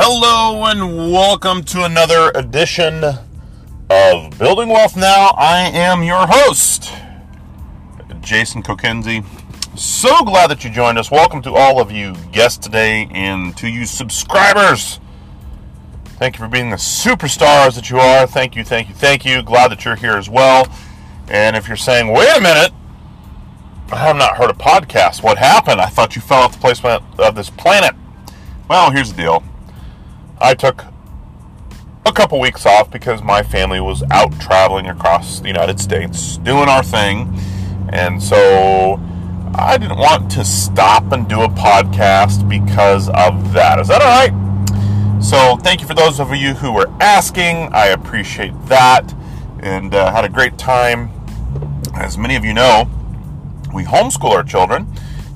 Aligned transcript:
Hello 0.00 0.64
and 0.66 1.12
welcome 1.12 1.64
to 1.64 1.84
another 1.84 2.30
edition 2.36 3.02
of 3.02 4.38
Building 4.38 4.68
Wealth 4.68 4.96
Now. 4.96 5.34
I 5.36 5.72
am 5.74 6.04
your 6.04 6.24
host, 6.24 6.92
Jason 8.20 8.62
Kokenzie. 8.62 9.24
So 9.76 10.22
glad 10.22 10.50
that 10.50 10.62
you 10.62 10.70
joined 10.70 10.98
us. 10.98 11.10
Welcome 11.10 11.42
to 11.42 11.52
all 11.52 11.80
of 11.80 11.90
you 11.90 12.14
guests 12.30 12.58
today 12.58 13.08
and 13.10 13.56
to 13.56 13.66
you 13.66 13.86
subscribers. 13.86 15.00
Thank 16.04 16.38
you 16.38 16.44
for 16.44 16.48
being 16.48 16.70
the 16.70 16.76
superstars 16.76 17.74
that 17.74 17.90
you 17.90 17.98
are. 17.98 18.24
Thank 18.24 18.54
you, 18.54 18.62
thank 18.62 18.88
you, 18.88 18.94
thank 18.94 19.24
you. 19.24 19.42
Glad 19.42 19.72
that 19.72 19.84
you're 19.84 19.96
here 19.96 20.16
as 20.16 20.30
well. 20.30 20.68
And 21.26 21.56
if 21.56 21.66
you're 21.66 21.76
saying, 21.76 22.12
wait 22.12 22.36
a 22.36 22.40
minute, 22.40 22.70
I 23.90 23.96
have 23.96 24.14
not 24.14 24.36
heard 24.36 24.50
a 24.50 24.54
podcast. 24.54 25.24
What 25.24 25.38
happened? 25.38 25.80
I 25.80 25.86
thought 25.86 26.14
you 26.14 26.22
fell 26.22 26.42
off 26.42 26.52
the 26.52 26.60
place 26.60 26.84
uh, 26.84 27.00
of 27.18 27.34
this 27.34 27.50
planet. 27.50 27.96
Well, 28.68 28.92
here's 28.92 29.12
the 29.12 29.16
deal. 29.16 29.42
I 30.40 30.54
took 30.54 30.84
a 32.06 32.12
couple 32.12 32.40
weeks 32.40 32.64
off 32.64 32.90
because 32.90 33.22
my 33.22 33.42
family 33.42 33.80
was 33.80 34.02
out 34.10 34.38
traveling 34.40 34.86
across 34.86 35.40
the 35.40 35.48
United 35.48 35.80
States 35.80 36.38
doing 36.38 36.68
our 36.68 36.82
thing. 36.82 37.38
And 37.90 38.22
so 38.22 39.00
I 39.54 39.76
didn't 39.78 39.98
want 39.98 40.30
to 40.32 40.44
stop 40.44 41.12
and 41.12 41.28
do 41.28 41.42
a 41.42 41.48
podcast 41.48 42.48
because 42.48 43.08
of 43.08 43.52
that. 43.52 43.78
Is 43.80 43.88
that 43.88 44.00
all 44.00 44.08
right? 44.08 45.22
So 45.22 45.56
thank 45.56 45.80
you 45.80 45.86
for 45.86 45.94
those 45.94 46.20
of 46.20 46.34
you 46.34 46.54
who 46.54 46.72
were 46.72 46.88
asking. 47.00 47.72
I 47.72 47.86
appreciate 47.86 48.52
that 48.66 49.12
and 49.60 49.94
uh, 49.94 50.12
had 50.12 50.24
a 50.24 50.28
great 50.28 50.56
time. 50.56 51.10
As 51.94 52.16
many 52.16 52.36
of 52.36 52.44
you 52.44 52.54
know, 52.54 52.88
we 53.74 53.84
homeschool 53.84 54.30
our 54.30 54.44
children. 54.44 54.86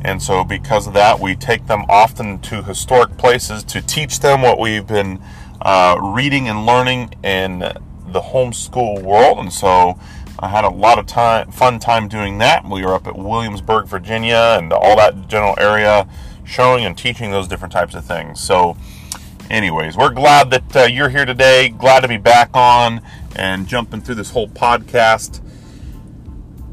And 0.04 0.20
so, 0.20 0.44
because 0.44 0.86
of 0.86 0.94
that, 0.94 1.20
we 1.20 1.36
take 1.36 1.66
them 1.66 1.84
often 1.88 2.40
to 2.40 2.62
historic 2.62 3.16
places 3.16 3.62
to 3.64 3.80
teach 3.80 4.20
them 4.20 4.42
what 4.42 4.58
we've 4.58 4.86
been 4.86 5.22
uh, 5.60 5.96
reading 6.00 6.48
and 6.48 6.66
learning 6.66 7.14
in 7.22 7.60
the 7.60 8.20
homeschool 8.20 9.02
world. 9.02 9.38
And 9.38 9.52
so, 9.52 9.98
I 10.42 10.48
had 10.48 10.64
a 10.64 10.70
lot 10.70 10.98
of 10.98 11.06
time, 11.06 11.52
fun 11.52 11.78
time 11.78 12.08
doing 12.08 12.38
that. 12.38 12.68
We 12.68 12.84
were 12.84 12.94
up 12.94 13.06
at 13.06 13.16
Williamsburg, 13.16 13.86
Virginia, 13.86 14.56
and 14.58 14.72
all 14.72 14.96
that 14.96 15.28
general 15.28 15.54
area, 15.56 16.08
showing 16.44 16.84
and 16.84 16.98
teaching 16.98 17.30
those 17.30 17.46
different 17.46 17.72
types 17.72 17.94
of 17.94 18.04
things. 18.04 18.40
So, 18.40 18.76
anyways, 19.50 19.96
we're 19.96 20.10
glad 20.10 20.50
that 20.50 20.76
uh, 20.76 20.82
you're 20.84 21.10
here 21.10 21.24
today. 21.24 21.68
Glad 21.68 22.00
to 22.00 22.08
be 22.08 22.16
back 22.16 22.50
on 22.54 23.02
and 23.36 23.68
jumping 23.68 24.00
through 24.00 24.16
this 24.16 24.30
whole 24.30 24.48
podcast. 24.48 25.40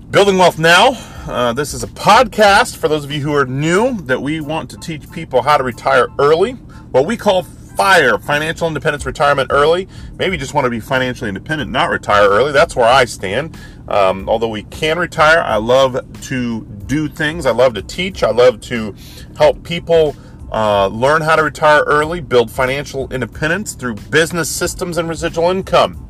Building 0.09 0.39
Wealth 0.39 0.57
Now. 0.57 0.93
Uh, 1.29 1.53
this 1.53 1.75
is 1.75 1.83
a 1.83 1.87
podcast 1.89 2.75
for 2.75 2.87
those 2.87 3.05
of 3.05 3.11
you 3.11 3.21
who 3.21 3.35
are 3.35 3.45
new 3.45 3.93
that 4.01 4.19
we 4.19 4.41
want 4.41 4.67
to 4.67 4.75
teach 4.77 5.11
people 5.11 5.43
how 5.43 5.57
to 5.57 5.63
retire 5.63 6.07
early. 6.17 6.53
What 6.89 7.05
we 7.05 7.17
call 7.17 7.43
FIRE, 7.43 8.17
Financial 8.17 8.67
Independence 8.67 9.05
Retirement 9.05 9.51
Early. 9.53 9.87
Maybe 10.17 10.31
you 10.31 10.39
just 10.39 10.55
want 10.55 10.65
to 10.65 10.71
be 10.71 10.79
financially 10.79 11.27
independent, 11.27 11.69
not 11.69 11.91
retire 11.91 12.27
early. 12.27 12.51
That's 12.51 12.75
where 12.75 12.87
I 12.87 13.05
stand. 13.05 13.59
Um, 13.89 14.27
although 14.27 14.47
we 14.47 14.63
can 14.63 14.97
retire, 14.97 15.37
I 15.41 15.57
love 15.57 15.99
to 16.21 16.65
do 16.87 17.07
things. 17.07 17.45
I 17.45 17.51
love 17.51 17.75
to 17.75 17.83
teach. 17.83 18.23
I 18.23 18.31
love 18.31 18.59
to 18.61 18.95
help 19.37 19.63
people 19.63 20.15
uh, 20.51 20.87
learn 20.87 21.21
how 21.21 21.35
to 21.35 21.43
retire 21.43 21.83
early, 21.83 22.21
build 22.21 22.49
financial 22.49 23.07
independence 23.13 23.75
through 23.75 23.95
business 24.09 24.49
systems 24.49 24.97
and 24.97 25.07
residual 25.07 25.51
income 25.51 26.08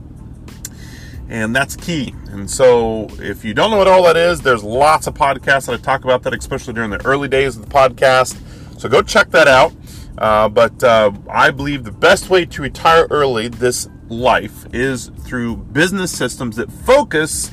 and 1.29 1.55
that's 1.55 1.75
key. 1.75 2.13
And 2.29 2.49
so, 2.49 3.07
if 3.19 3.45
you 3.45 3.53
don't 3.53 3.71
know 3.71 3.77
what 3.77 3.87
all 3.87 4.03
that 4.03 4.17
is, 4.17 4.41
there's 4.41 4.63
lots 4.63 5.07
of 5.07 5.13
podcasts 5.13 5.67
that 5.67 5.73
I 5.73 5.77
talk 5.77 6.03
about 6.03 6.23
that, 6.23 6.33
especially 6.33 6.73
during 6.73 6.89
the 6.89 7.05
early 7.05 7.27
days 7.27 7.55
of 7.55 7.67
the 7.67 7.71
podcast. 7.71 8.37
So 8.79 8.89
go 8.89 9.01
check 9.01 9.29
that 9.31 9.47
out. 9.47 9.73
Uh, 10.17 10.49
but 10.49 10.83
uh, 10.83 11.11
I 11.29 11.51
believe 11.51 11.83
the 11.83 11.91
best 11.91 12.29
way 12.29 12.45
to 12.45 12.61
retire 12.61 13.07
early 13.09 13.47
this 13.47 13.87
life 14.09 14.65
is 14.73 15.11
through 15.23 15.57
business 15.57 16.11
systems 16.11 16.55
that 16.55 16.71
focus 16.71 17.51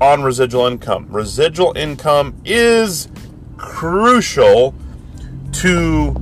on 0.00 0.22
residual 0.22 0.66
income. 0.66 1.06
Residual 1.10 1.76
income 1.76 2.40
is 2.44 3.08
crucial 3.58 4.74
to 5.52 6.14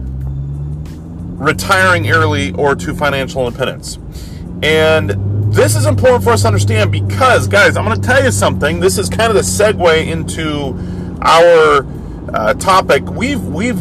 retiring 1.37 2.11
early 2.11 2.53
or 2.53 2.75
to 2.75 2.95
financial 2.95 3.47
independence. 3.47 3.99
And 4.63 5.28
this 5.51 5.75
is 5.75 5.87
important 5.87 6.25
for 6.25 6.31
us 6.31 6.43
to 6.43 6.49
understand 6.49 6.93
because, 6.93 7.49
guys, 7.49 7.77
I'm 7.77 7.85
going 7.85 8.01
to 8.01 8.07
tell 8.07 8.23
you 8.23 8.31
something. 8.31 8.81
This 8.81 8.99
is 8.99 9.09
kind 9.09 9.31
of 9.31 9.35
the 9.35 9.43
segue 9.43 10.07
into 10.07 10.75
our 11.23 11.87
uh, 12.33 12.55
topic. 12.55 13.05
We've 13.05 13.43
we've 13.45 13.81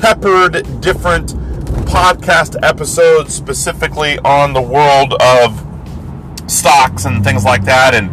peppered 0.00 0.80
different 0.80 1.34
podcast 1.86 2.56
episodes 2.62 3.34
specifically 3.34 4.18
on 4.20 4.52
the 4.52 4.62
world 4.62 5.14
of 5.14 5.58
stocks 6.46 7.04
and 7.04 7.24
things 7.24 7.44
like 7.44 7.64
that, 7.64 7.94
and 7.94 8.10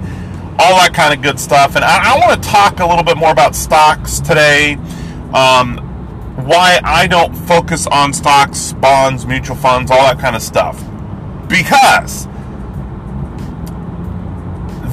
all 0.59 0.75
that 0.78 0.94
kind 0.94 1.13
of 1.13 1.22
good 1.22 1.40
stuff. 1.40 1.75
And 1.75 1.84
I, 1.84 2.16
I 2.16 2.19
want 2.19 2.41
to 2.41 2.50
talk 2.50 2.79
a 2.79 2.85
little 2.85 3.03
bit 3.03 3.17
more 3.17 3.31
about 3.31 3.56
stocks 3.56 4.19
today. 4.19 4.75
Um, 5.34 5.85
why 6.46 6.79
I 6.84 7.07
don't 7.07 7.35
focus 7.35 7.85
on 7.88 8.13
stocks, 8.13 8.72
bonds, 8.73 9.25
mutual 9.25 9.57
funds, 9.57 9.91
all 9.91 10.00
that 10.03 10.19
kind 10.19 10.35
of 10.35 10.41
stuff. 10.41 10.81
Because 11.50 12.28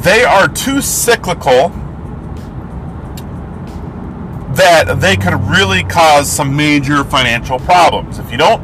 they 0.06 0.22
are 0.22 0.46
too 0.46 0.80
cyclical 0.80 1.70
that 4.54 4.98
they 5.00 5.16
could 5.16 5.34
really 5.50 5.82
cause 5.82 6.30
some 6.30 6.54
major 6.54 7.02
financial 7.02 7.58
problems. 7.58 8.20
If 8.20 8.30
you 8.30 8.38
don't 8.38 8.62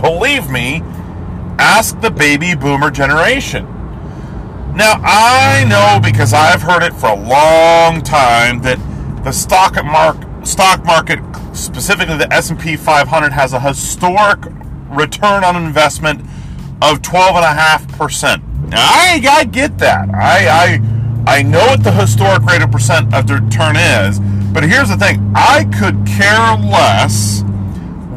believe 0.00 0.48
me, 0.48 0.80
ask 1.58 2.00
the 2.00 2.10
baby 2.10 2.54
boomer 2.54 2.90
generation. 2.90 3.66
Now, 4.74 4.98
I 5.04 5.66
know 5.68 6.00
because 6.02 6.32
I've 6.32 6.62
heard 6.62 6.82
it 6.82 6.94
for 6.94 7.10
a 7.10 7.28
long 7.28 8.00
time 8.00 8.62
that 8.62 8.78
the 9.22 9.32
stock 9.32 9.84
market, 9.84 10.46
stock 10.46 10.82
market, 10.86 11.18
specifically 11.52 12.16
the 12.16 12.32
S&P 12.32 12.76
500 12.76 13.32
has 13.32 13.52
a 13.52 13.60
historic 13.60 14.38
return 14.88 15.44
on 15.44 15.62
investment 15.62 16.22
of 16.80 17.02
12.5%. 17.02 18.49
I, 18.72 19.20
I 19.28 19.44
get 19.44 19.78
that. 19.78 20.08
I, 20.14 20.80
I, 21.26 21.38
I 21.38 21.42
know 21.42 21.66
what 21.66 21.82
the 21.82 21.92
historic 21.92 22.42
rate 22.44 22.62
of 22.62 22.70
percent 22.70 23.14
of 23.14 23.28
return 23.30 23.76
is, 23.76 24.20
but 24.52 24.62
here's 24.64 24.88
the 24.88 24.96
thing 24.96 25.32
I 25.34 25.64
could 25.64 26.06
care 26.06 26.56
less 26.56 27.42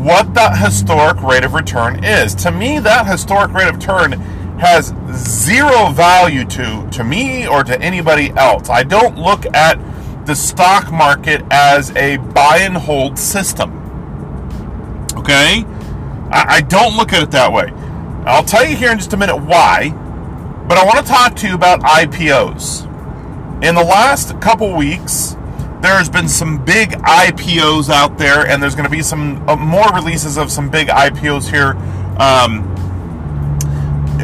what 0.04 0.34
that 0.34 0.58
historic 0.58 1.22
rate 1.22 1.46
of 1.46 1.54
return 1.54 2.04
is. 2.04 2.36
To 2.36 2.52
me, 2.52 2.80
that 2.80 3.08
historic 3.08 3.54
rate 3.54 3.70
of 3.70 3.76
return 3.76 4.12
has 4.60 4.94
zero 5.14 5.92
value 5.92 6.46
to, 6.46 6.88
to 6.92 7.04
me 7.04 7.48
or 7.48 7.64
to 7.64 7.80
anybody 7.82 8.32
else. 8.32 8.70
I 8.70 8.84
don't 8.84 9.18
look 9.18 9.46
at 9.56 9.80
the 10.26 10.36
stock 10.36 10.92
market 10.92 11.42
as 11.52 11.92
a 11.96 12.18
buy 12.18 12.60
and 12.62 12.76
hold 12.76 13.18
system. 13.18 13.72
Okay? 15.16 15.64
I, 16.32 16.56
I 16.56 16.62
don't 16.62 16.98
look 16.98 17.14
at 17.14 17.24
it 17.24 17.32
that 17.32 17.52
way. 17.52 17.72
I'll 18.26 18.44
tell 18.44 18.66
you 18.66 18.76
here 18.76 18.92
in 18.92 18.98
just 18.98 19.14
a 19.14 19.18
minute 19.18 19.38
why. 19.38 19.94
But 20.68 20.78
I 20.78 20.86
want 20.86 21.06
to 21.06 21.12
talk 21.12 21.36
to 21.38 21.48
you 21.48 21.56
about 21.56 21.82
IPOs. 21.82 22.84
In 23.64 23.76
the 23.76 23.84
last 23.84 24.40
couple 24.40 24.76
weeks, 24.76 25.36
there's 25.82 26.10
been 26.10 26.30
some 26.30 26.64
big 26.64 26.92
IPOs 26.92 27.90
out 27.90 28.18
there, 28.18 28.48
and 28.48 28.64
there's 28.64 28.74
going 28.74 28.86
to 28.86 28.90
be 28.90 29.02
some 29.02 29.48
uh, 29.50 29.58
more 29.58 29.88
releases 29.94 30.38
of 30.38 30.50
some 30.50 30.70
big 30.70 30.88
IPOs 30.88 31.50
here. 31.50 31.76
Um, 32.18 32.70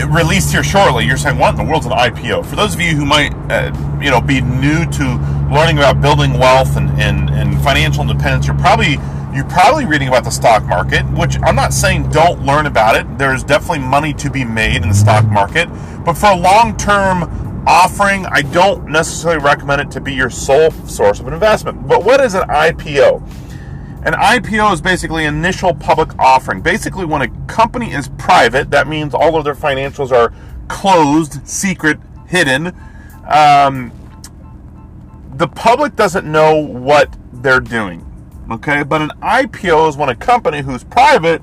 released 0.08 0.52
here 0.52 0.64
shortly. 0.64 1.06
You're 1.06 1.18
saying, 1.18 1.38
what 1.38 1.52
in 1.52 1.58
the 1.58 1.70
world's 1.70 1.86
an 1.86 1.92
IPO? 1.92 2.46
For 2.46 2.56
those 2.56 2.74
of 2.74 2.80
you 2.80 2.96
who 2.96 3.06
might, 3.06 3.34
uh, 3.52 3.74
you 4.02 4.10
know, 4.10 4.22
be 4.22 4.40
new 4.40 4.86
to 4.86 5.50
learning 5.52 5.78
about 5.78 6.00
building 6.00 6.40
wealth 6.40 6.78
and, 6.78 6.90
and, 7.02 7.30
and 7.30 7.62
financial 7.62 8.02
independence, 8.02 8.48
you're 8.48 8.58
probably 8.58 8.98
you're 9.34 9.46
probably 9.46 9.86
reading 9.86 10.08
about 10.08 10.24
the 10.24 10.32
stock 10.32 10.64
market, 10.66 11.04
which 11.12 11.38
I'm 11.44 11.56
not 11.56 11.74
saying 11.74 12.10
don't 12.10 12.46
learn 12.46 12.66
about 12.66 12.96
it. 12.96 13.18
There's 13.18 13.44
definitely 13.44 13.80
money 13.80 14.14
to 14.16 14.30
be 14.30 14.44
made 14.44 14.82
in 14.82 14.90
the 14.90 14.96
stock 14.96 15.26
market. 15.26 15.68
But 16.04 16.14
for 16.14 16.28
a 16.28 16.36
long 16.36 16.76
term 16.78 17.64
offering, 17.68 18.26
I 18.28 18.42
don't 18.42 18.88
necessarily 18.88 19.44
recommend 19.44 19.82
it 19.82 19.92
to 19.92 20.02
be 20.02 20.14
your 20.14 20.30
sole 20.30 20.72
source 20.72 21.20
of 21.20 21.28
an 21.28 21.34
investment. 21.34 21.88
But 21.88 22.04
what 22.04 22.22
is 22.22 22.34
an 22.34 22.44
IPO? 22.50 23.22
An 24.06 24.14
IPO 24.14 24.74
is 24.74 24.82
basically 24.82 25.26
initial 25.26 25.76
public 25.76 26.18
offering. 26.18 26.62
Basically, 26.62 27.06
when 27.06 27.22
a 27.22 27.28
company 27.46 27.92
is 27.92 28.10
private, 28.18 28.72
that 28.72 28.88
means 28.88 29.14
all 29.14 29.36
of 29.36 29.44
their 29.44 29.56
financials 29.56 30.12
are 30.12 30.34
closed, 30.70 31.48
secret, 31.48 32.00
hidden. 32.26 32.76
Um, 33.28 33.92
the 35.36 35.48
public 35.48 35.96
doesn't 35.96 36.30
know 36.30 36.56
what 36.56 37.16
they're 37.34 37.60
doing. 37.60 38.09
Okay, 38.52 38.82
but 38.82 39.02
an 39.02 39.12
IPO 39.22 39.90
is 39.90 39.98
when 39.98 40.10
a 40.10 40.16
company 40.16 40.62
who's 40.62 40.84
private 40.84 41.42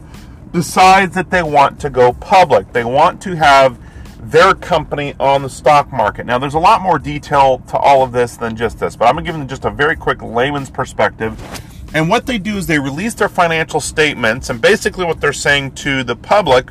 decides 0.53 1.15
that 1.15 1.31
they 1.31 1.43
want 1.43 1.79
to 1.81 1.91
go 1.91 2.13
public. 2.13 2.73
They 2.73 2.83
want 2.83 3.23
to 3.23 3.37
have 3.37 3.79
their 4.21 4.55
company 4.55 5.15
on 5.21 5.43
the 5.43 5.49
stock 5.49 5.93
market. 5.93 6.27
Now, 6.27 6.39
there's 6.39 6.55
a 6.55 6.59
lot 6.59 6.83
more 6.83 6.99
detail 6.99 7.59
to 7.69 7.79
all 7.79 8.03
of 8.03 8.11
this 8.11 8.37
than 8.37 8.57
just 8.57 8.81
this, 8.81 8.97
but 8.97 9.07
I'm 9.07 9.17
to 9.17 9.23
give 9.23 9.37
you 9.37 9.45
just 9.45 9.65
a 9.65 9.71
very 9.71 9.95
quick 9.95 10.21
layman's 10.21 10.69
perspective. 10.69 11.41
And 11.95 12.09
what 12.09 12.27
they 12.27 12.39
do 12.39 12.57
is 12.57 12.67
they 12.67 12.81
release 12.81 13.15
their 13.15 13.29
financial 13.29 13.81
statements, 13.81 14.51
and 14.51 14.61
basically 14.61 15.05
what 15.05 15.21
they're 15.21 15.33
saying 15.33 15.73
to 15.77 16.03
the 16.03 16.17
public 16.17 16.71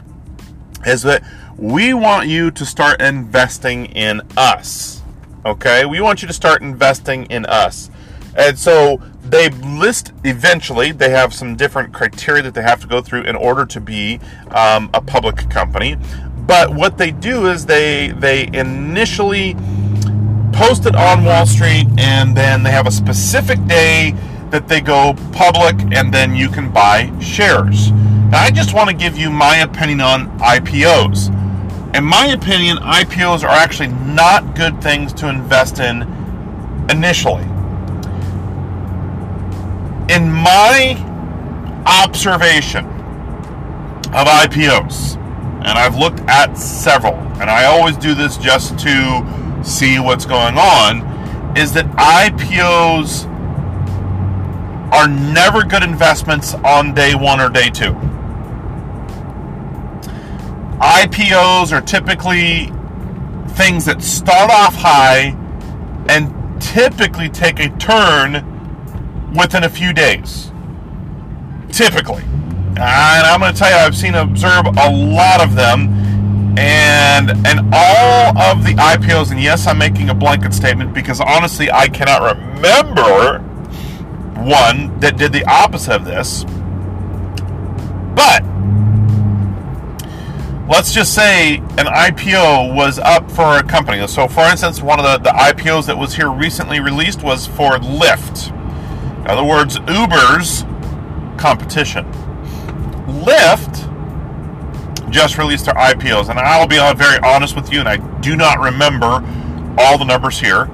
is 0.85 1.01
that 1.03 1.23
we 1.57 1.93
want 1.93 2.27
you 2.27 2.51
to 2.51 2.65
start 2.65 3.01
investing 3.01 3.85
in 3.85 4.21
us. 4.35 5.01
Okay? 5.45 5.85
We 5.85 6.01
want 6.01 6.21
you 6.21 6.27
to 6.27 6.33
start 6.33 6.61
investing 6.61 7.25
in 7.27 7.45
us. 7.45 7.89
And 8.37 8.59
so 8.59 9.01
they 9.29 9.49
list 9.49 10.13
eventually, 10.23 10.91
they 10.91 11.09
have 11.09 11.33
some 11.33 11.55
different 11.55 11.93
criteria 11.93 12.43
that 12.43 12.53
they 12.53 12.61
have 12.61 12.81
to 12.81 12.87
go 12.87 13.01
through 13.01 13.23
in 13.23 13.35
order 13.35 13.65
to 13.65 13.81
be 13.81 14.19
um, 14.49 14.89
a 14.93 15.01
public 15.01 15.49
company. 15.49 15.97
But 16.45 16.73
what 16.73 16.97
they 16.97 17.11
do 17.11 17.47
is 17.47 17.65
they 17.65 18.09
they 18.09 18.47
initially 18.53 19.55
post 20.53 20.85
it 20.85 20.95
on 20.95 21.23
Wall 21.23 21.45
Street 21.45 21.87
and 21.97 22.37
then 22.37 22.63
they 22.63 22.71
have 22.71 22.87
a 22.87 22.91
specific 22.91 23.63
day 23.65 24.13
that 24.51 24.67
they 24.67 24.79
go 24.79 25.15
public 25.33 25.75
and 25.91 26.13
then 26.13 26.35
you 26.35 26.49
can 26.49 26.71
buy 26.71 27.11
shares. 27.19 27.91
Now, 27.91 28.41
I 28.41 28.51
just 28.51 28.73
want 28.73 28.89
to 28.89 28.95
give 28.95 29.17
you 29.17 29.29
my 29.29 29.57
opinion 29.57 30.01
on 30.01 30.37
IPOs. 30.39 31.33
In 31.95 32.03
my 32.03 32.27
opinion, 32.27 32.77
IPOs 32.77 33.43
are 33.43 33.49
actually 33.49 33.89
not 33.89 34.55
good 34.55 34.81
things 34.81 35.13
to 35.13 35.29
invest 35.29 35.79
in 35.79 36.03
initially. 36.89 37.45
In 40.07 40.31
my 40.31 40.95
observation 41.87 42.85
of 42.85 44.27
IPOs, 44.27 45.15
and 45.15 45.79
I've 45.79 45.95
looked 45.95 46.19
at 46.21 46.55
several, 46.59 47.15
and 47.41 47.49
I 47.49 47.65
always 47.65 47.97
do 47.97 48.13
this 48.13 48.37
just 48.37 48.77
to 48.79 49.63
see 49.63 49.97
what's 49.97 50.27
going 50.27 50.59
on, 50.59 51.57
is 51.57 51.73
that 51.73 51.87
IPOs 51.97 53.25
are 54.93 55.07
never 55.07 55.63
good 55.63 55.81
investments 55.81 56.53
on 56.53 56.93
day 56.93 57.15
one 57.15 57.41
or 57.41 57.49
day 57.49 57.71
two. 57.71 57.93
IPOs 60.79 61.71
are 61.71 61.81
typically 61.81 62.71
things 63.55 63.85
that 63.85 64.03
start 64.03 64.51
off 64.51 64.75
high 64.75 65.35
and 66.09 66.61
typically 66.61 67.27
take 67.27 67.59
a 67.59 67.69
turn 67.77 68.54
within 69.35 69.63
a 69.63 69.69
few 69.69 69.93
days. 69.93 70.51
Typically. 71.71 72.23
And 72.23 72.81
I'm 72.81 73.39
going 73.39 73.53
to 73.53 73.57
tell 73.57 73.69
you, 73.69 73.77
I've 73.77 73.95
seen 73.95 74.15
observe 74.15 74.65
a 74.65 74.89
lot 74.91 75.41
of 75.41 75.55
them, 75.55 76.57
and 76.57 77.31
and 77.47 77.59
all 77.73 78.37
of 78.37 78.63
the 78.63 78.73
IPOs. 78.73 79.31
And 79.31 79.41
yes, 79.41 79.65
I'm 79.67 79.77
making 79.77 80.09
a 80.09 80.13
blanket 80.13 80.53
statement 80.53 80.93
because 80.93 81.21
honestly, 81.21 81.71
I 81.71 81.87
cannot 81.87 82.37
remember 82.37 83.39
one 84.41 84.99
that 84.99 85.17
did 85.17 85.31
the 85.31 85.45
opposite 85.45 85.95
of 85.95 86.05
this. 86.05 86.43
But 88.15 88.43
let's 90.69 90.93
just 90.93 91.13
say 91.13 91.57
an 91.57 91.85
IPO 91.85 92.75
was 92.75 92.99
up 92.99 93.29
for 93.31 93.57
a 93.57 93.63
company. 93.63 94.05
So, 94.07 94.27
for 94.27 94.41
instance, 94.41 94.81
one 94.81 94.99
of 94.99 95.05
the, 95.05 95.29
the 95.29 95.35
IPOs 95.37 95.85
that 95.87 95.97
was 95.97 96.15
here 96.15 96.29
recently 96.29 96.79
released 96.79 97.23
was 97.23 97.45
for 97.45 97.77
Lyft. 97.77 98.51
In 99.25 99.31
other 99.31 99.43
words, 99.43 99.77
Uber's 99.87 100.63
competition. 101.39 102.05
Lyft 103.07 103.89
just 105.09 105.39
released 105.39 105.65
their 105.65 105.73
IPOs, 105.73 106.29
and 106.29 106.37
I'll 106.37 106.67
be 106.67 106.77
very 106.95 107.17
honest 107.23 107.55
with 107.55 107.73
you, 107.73 107.79
and 107.79 107.89
I 107.89 107.97
do 108.19 108.35
not 108.35 108.59
remember 108.59 109.25
all 109.79 109.97
the 109.97 110.05
numbers 110.05 110.39
here, 110.39 110.69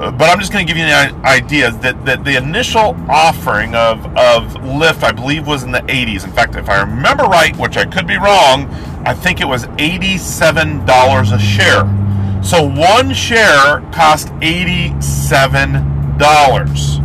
uh, 0.00 0.10
but 0.10 0.28
I'm 0.28 0.40
just 0.40 0.52
going 0.52 0.66
to 0.66 0.72
give 0.72 0.78
you 0.78 0.84
an 0.84 1.24
idea 1.24 1.70
that, 1.70 2.04
that 2.06 2.24
the 2.24 2.36
initial 2.36 2.96
offering 3.08 3.76
of, 3.76 4.04
of 4.16 4.52
Lyft, 4.64 5.04
I 5.04 5.12
believe, 5.12 5.46
was 5.46 5.62
in 5.62 5.70
the 5.70 5.82
80s. 5.82 6.24
In 6.24 6.32
fact, 6.32 6.56
if 6.56 6.68
I 6.68 6.80
remember 6.80 7.22
right, 7.22 7.56
which 7.56 7.76
I 7.76 7.84
could 7.84 8.08
be 8.08 8.16
wrong, 8.16 8.68
I 9.06 9.14
think 9.14 9.40
it 9.40 9.46
was 9.46 9.66
$87 9.66 11.32
a 11.32 11.38
share. 11.38 11.84
So 12.42 12.66
one 12.66 13.14
share 13.14 13.80
cost 13.92 14.26
$87. 14.40 16.99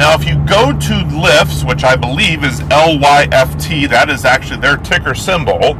Now, 0.00 0.14
if 0.14 0.26
you 0.26 0.36
go 0.46 0.72
to 0.72 0.94
Lyft's, 1.12 1.62
which 1.62 1.84
I 1.84 1.94
believe 1.94 2.42
is 2.42 2.62
LYFT, 2.62 3.90
that 3.90 4.08
is 4.08 4.24
actually 4.24 4.58
their 4.58 4.78
ticker 4.78 5.14
symbol. 5.14 5.74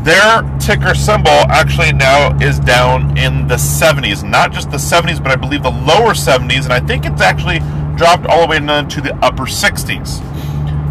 Their 0.00 0.40
ticker 0.58 0.94
symbol 0.94 1.44
actually 1.50 1.92
now 1.92 2.34
is 2.40 2.58
down 2.58 3.18
in 3.18 3.46
the 3.46 3.56
70s. 3.56 4.26
Not 4.26 4.50
just 4.50 4.70
the 4.70 4.78
70s, 4.78 5.22
but 5.22 5.30
I 5.30 5.36
believe 5.36 5.62
the 5.62 5.70
lower 5.70 6.14
70s, 6.14 6.64
and 6.64 6.72
I 6.72 6.80
think 6.80 7.04
it's 7.04 7.20
actually 7.20 7.58
dropped 7.98 8.24
all 8.24 8.40
the 8.40 8.46
way 8.46 8.60
down 8.60 8.88
to 8.88 9.02
the 9.02 9.14
upper 9.16 9.44
60s. 9.44 10.22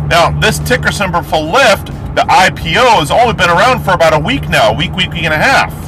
Now, 0.07 0.30
this 0.40 0.60
ticker 0.60 0.92
symbol 0.92 1.24
for 1.24 1.38
Lyft, 1.38 1.88
the 2.13 2.22
IPO, 2.22 3.00
has 3.00 3.10
only 3.10 3.33
been 3.33 3.50
around 3.50 3.83
for 3.83 3.94
about 3.94 4.13
a 4.13 4.19
week 4.19 4.48
now, 4.48 4.72
week, 4.78 4.94
week, 4.94 5.10
week 5.10 5.24
and 5.24 5.33
a 5.33 5.38
half. 5.38 5.87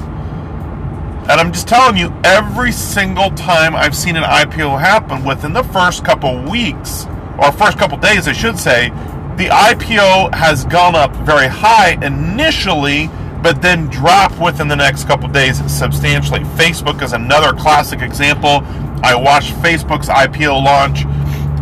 And 1.29 1.39
I'm 1.39 1.51
just 1.51 1.67
telling 1.67 1.95
you, 1.95 2.11
every 2.23 2.71
single 2.71 3.29
time 3.29 3.75
I've 3.75 3.95
seen 3.95 4.15
an 4.15 4.23
IPO 4.23 4.79
happen 4.79 5.23
within 5.23 5.53
the 5.53 5.61
first 5.61 6.03
couple 6.03 6.41
weeks, 6.49 7.05
or 7.37 7.51
first 7.51 7.77
couple 7.77 7.99
days, 7.99 8.27
I 8.27 8.31
should 8.31 8.57
say, 8.57 8.89
the 9.37 9.45
IPO 9.45 10.33
has 10.33 10.65
gone 10.65 10.95
up 10.95 11.15
very 11.17 11.45
high 11.45 12.03
initially, 12.03 13.11
but 13.43 13.61
then 13.61 13.89
drop 13.89 14.41
within 14.41 14.67
the 14.67 14.75
next 14.75 15.03
couple 15.05 15.29
days 15.29 15.57
substantially. 15.71 16.39
Facebook 16.57 17.03
is 17.03 17.13
another 17.13 17.53
classic 17.53 18.01
example. 18.01 18.63
I 19.03 19.13
watched 19.13 19.53
Facebook's 19.57 20.09
IPO 20.09 20.65
launch, 20.65 21.05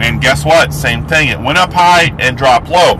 and 0.02 0.22
guess 0.22 0.46
what? 0.46 0.74
Same 0.74 1.06
thing. 1.06 1.28
It 1.28 1.42
went 1.42 1.58
up 1.58 1.74
high 1.74 2.16
and 2.20 2.38
dropped 2.38 2.70
low. 2.70 2.96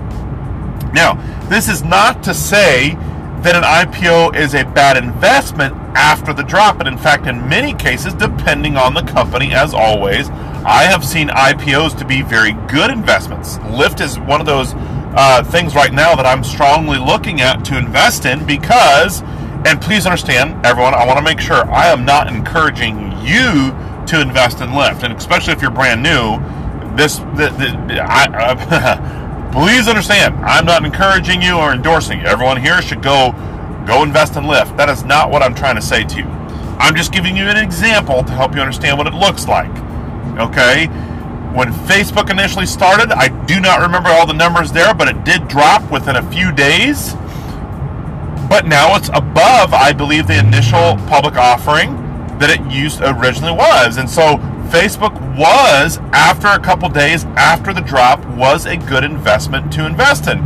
Now, 0.92 1.14
this 1.48 1.70
is 1.70 1.86
not 1.86 2.24
to 2.24 2.34
say 2.34 2.98
that 3.44 3.56
an 3.56 3.64
IPO 3.64 4.36
is 4.36 4.56
a 4.56 4.64
bad 4.64 4.98
investment 4.98 5.74
after 5.96 6.34
the 6.34 6.44
drop. 6.44 6.80
And 6.80 6.88
in 6.88 6.98
fact, 6.98 7.28
in 7.28 7.48
many 7.48 7.74
cases, 7.74 8.14
depending 8.14 8.78
on 8.78 8.94
the 8.94 9.04
company, 9.04 9.54
as 9.54 9.74
always, 9.74 10.30
I 10.30 10.84
have 10.84 11.06
seen 11.06 11.30
IPOs 11.30 11.98
to 12.00 12.06
be 12.06 12.22
very 12.22 12.54
good 12.68 12.92
investments. 12.92 13.58
Lyft 13.60 14.02
is 14.02 14.20
one 14.20 14.42
of 14.42 14.48
those 14.48 14.74
uh, 14.76 15.44
things 15.44 15.76
right 15.76 15.94
now 15.94 16.16
that 16.16 16.26
I'm 16.26 16.44
strongly 16.44 16.98
looking 16.98 17.42
at 17.42 17.64
to 17.66 17.78
invest 17.78 18.26
in 18.26 18.46
because, 18.46 19.22
and 19.66 19.80
please 19.82 20.06
understand, 20.06 20.66
everyone, 20.66 20.94
I 20.94 21.06
want 21.06 21.18
to 21.18 21.24
make 21.24 21.40
sure 21.40 21.70
I 21.72 21.88
am 21.88 22.06
not 22.06 22.28
encouraging 22.28 23.12
you 23.22 23.72
to 24.08 24.22
invest 24.22 24.62
in 24.62 24.70
Lyft, 24.70 25.04
and 25.04 25.14
especially 25.16 25.54
if 25.54 25.62
you're 25.62 25.72
brand 25.72 26.02
new. 26.02 26.38
This, 26.96 27.20
the, 27.20 27.54
the, 27.58 28.02
I, 28.02 28.26
please 29.58 29.88
understand, 29.88 30.36
I'm 30.46 30.66
not 30.66 30.86
encouraging 30.86 31.42
you 31.42 31.58
or 31.58 31.74
endorsing 31.74 32.20
you. 32.20 32.26
Everyone 32.28 32.62
here 32.62 32.80
should 32.80 33.02
go 33.02 33.32
go 33.88 34.04
invest 34.04 34.36
in 34.36 34.44
Lyft. 34.44 34.78
That 34.78 34.88
is 34.88 35.04
not 35.04 35.32
what 35.32 35.42
I'm 35.42 35.56
trying 35.56 35.76
to 35.78 35.82
say 35.82 36.04
to 36.04 36.18
you. 36.18 36.26
I'm 36.78 36.96
just 36.96 37.12
giving 37.12 37.36
you 37.36 37.46
an 37.46 37.58
example 37.58 38.24
to 38.24 38.32
help 38.34 38.54
you 38.54 38.62
understand 38.62 39.00
what 39.00 39.08
it 39.08 39.16
looks 39.16 39.48
like. 39.48 39.72
Okay? 40.38 40.86
When 41.58 41.74
Facebook 41.90 42.30
initially 42.30 42.68
started, 42.68 43.12
I 43.12 43.30
do 43.46 43.60
not 43.60 43.82
remember 43.82 44.10
all 44.10 44.28
the 44.28 44.34
numbers 44.34 44.72
there, 44.72 44.94
but 44.94 45.08
it 45.08 45.24
did 45.24 45.48
drop 45.48 45.90
within 45.90 46.18
a 46.18 46.32
few 46.32 46.52
days. 46.52 47.16
But 48.48 48.68
now 48.68 48.96
it's 48.96 49.10
above, 49.10 49.74
I 49.74 49.92
believe, 49.92 50.28
the 50.28 50.38
initial 50.38 50.98
public 51.08 51.36
offering 51.36 51.96
that 52.38 52.52
it 52.52 52.62
used 52.72 53.02
originally 53.02 53.54
was. 53.54 53.98
And 53.98 54.08
so 54.08 54.38
Facebook 54.68 55.14
was, 55.38 55.98
after 56.12 56.48
a 56.48 56.60
couple 56.60 56.90
days 56.90 57.26
after 57.36 57.74
the 57.74 57.82
drop, 57.82 58.26
was 58.36 58.66
a 58.66 58.76
good 58.76 59.04
investment 59.04 59.72
to 59.74 59.86
invest 59.86 60.28
in. 60.28 60.46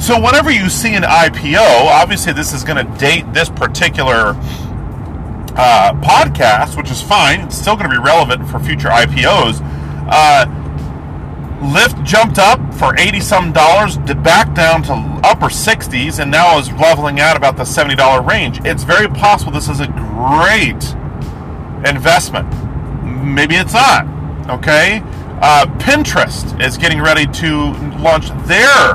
So 0.00 0.18
whenever 0.18 0.50
you 0.50 0.70
see 0.70 0.94
an 0.94 1.02
IPO, 1.02 1.58
obviously 1.58 2.32
this 2.32 2.54
is 2.54 2.64
going 2.64 2.84
to 2.84 2.98
date 2.98 3.30
this 3.34 3.50
particular 3.50 4.34
uh, 5.56 5.92
podcast, 6.02 6.76
which 6.76 6.90
is 6.90 7.02
fine. 7.02 7.40
It's 7.40 7.58
still 7.58 7.76
going 7.76 7.90
to 7.90 7.96
be 7.96 8.02
relevant 8.02 8.48
for 8.48 8.58
future 8.58 8.88
IPOs. 8.88 9.60
Uh, 10.10 10.46
Lyft 11.60 12.02
jumped 12.06 12.38
up 12.38 12.58
for 12.74 12.98
80 12.98 13.20
some 13.20 13.52
dollars, 13.52 13.98
to 14.06 14.14
back 14.14 14.54
down 14.54 14.82
to 14.84 14.92
upper 15.22 15.48
60s, 15.48 16.18
and 16.18 16.30
now 16.30 16.58
is 16.58 16.72
leveling 16.72 17.20
out 17.20 17.36
about 17.36 17.58
the 17.58 17.64
$70 17.64 18.26
range. 18.26 18.58
It's 18.64 18.84
very 18.84 19.08
possible 19.08 19.52
this 19.52 19.68
is 19.68 19.80
a 19.80 19.88
great 19.88 20.94
investment 21.86 22.69
maybe 23.22 23.56
it's 23.56 23.74
not. 23.74 24.06
Okay? 24.48 25.02
Uh, 25.42 25.66
Pinterest 25.78 26.60
is 26.62 26.76
getting 26.76 27.00
ready 27.00 27.26
to 27.26 27.72
launch 27.98 28.28
their 28.46 28.94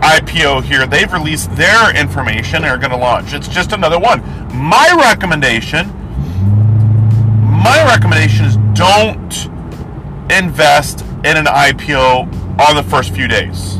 IPO 0.00 0.64
here. 0.64 0.86
They've 0.86 1.10
released 1.10 1.54
their 1.56 1.96
information. 1.96 2.62
They're 2.62 2.76
going 2.76 2.90
to 2.90 2.96
launch. 2.96 3.32
It's 3.32 3.48
just 3.48 3.72
another 3.72 3.98
one. 3.98 4.20
My 4.54 4.94
recommendation, 4.98 5.88
my 7.62 7.82
recommendation 7.86 8.44
is 8.44 8.56
don't 8.74 9.46
invest 10.30 11.00
in 11.24 11.38
an 11.38 11.46
IPO 11.46 12.60
on 12.60 12.76
the 12.76 12.82
first 12.82 13.14
few 13.14 13.26
days. 13.26 13.78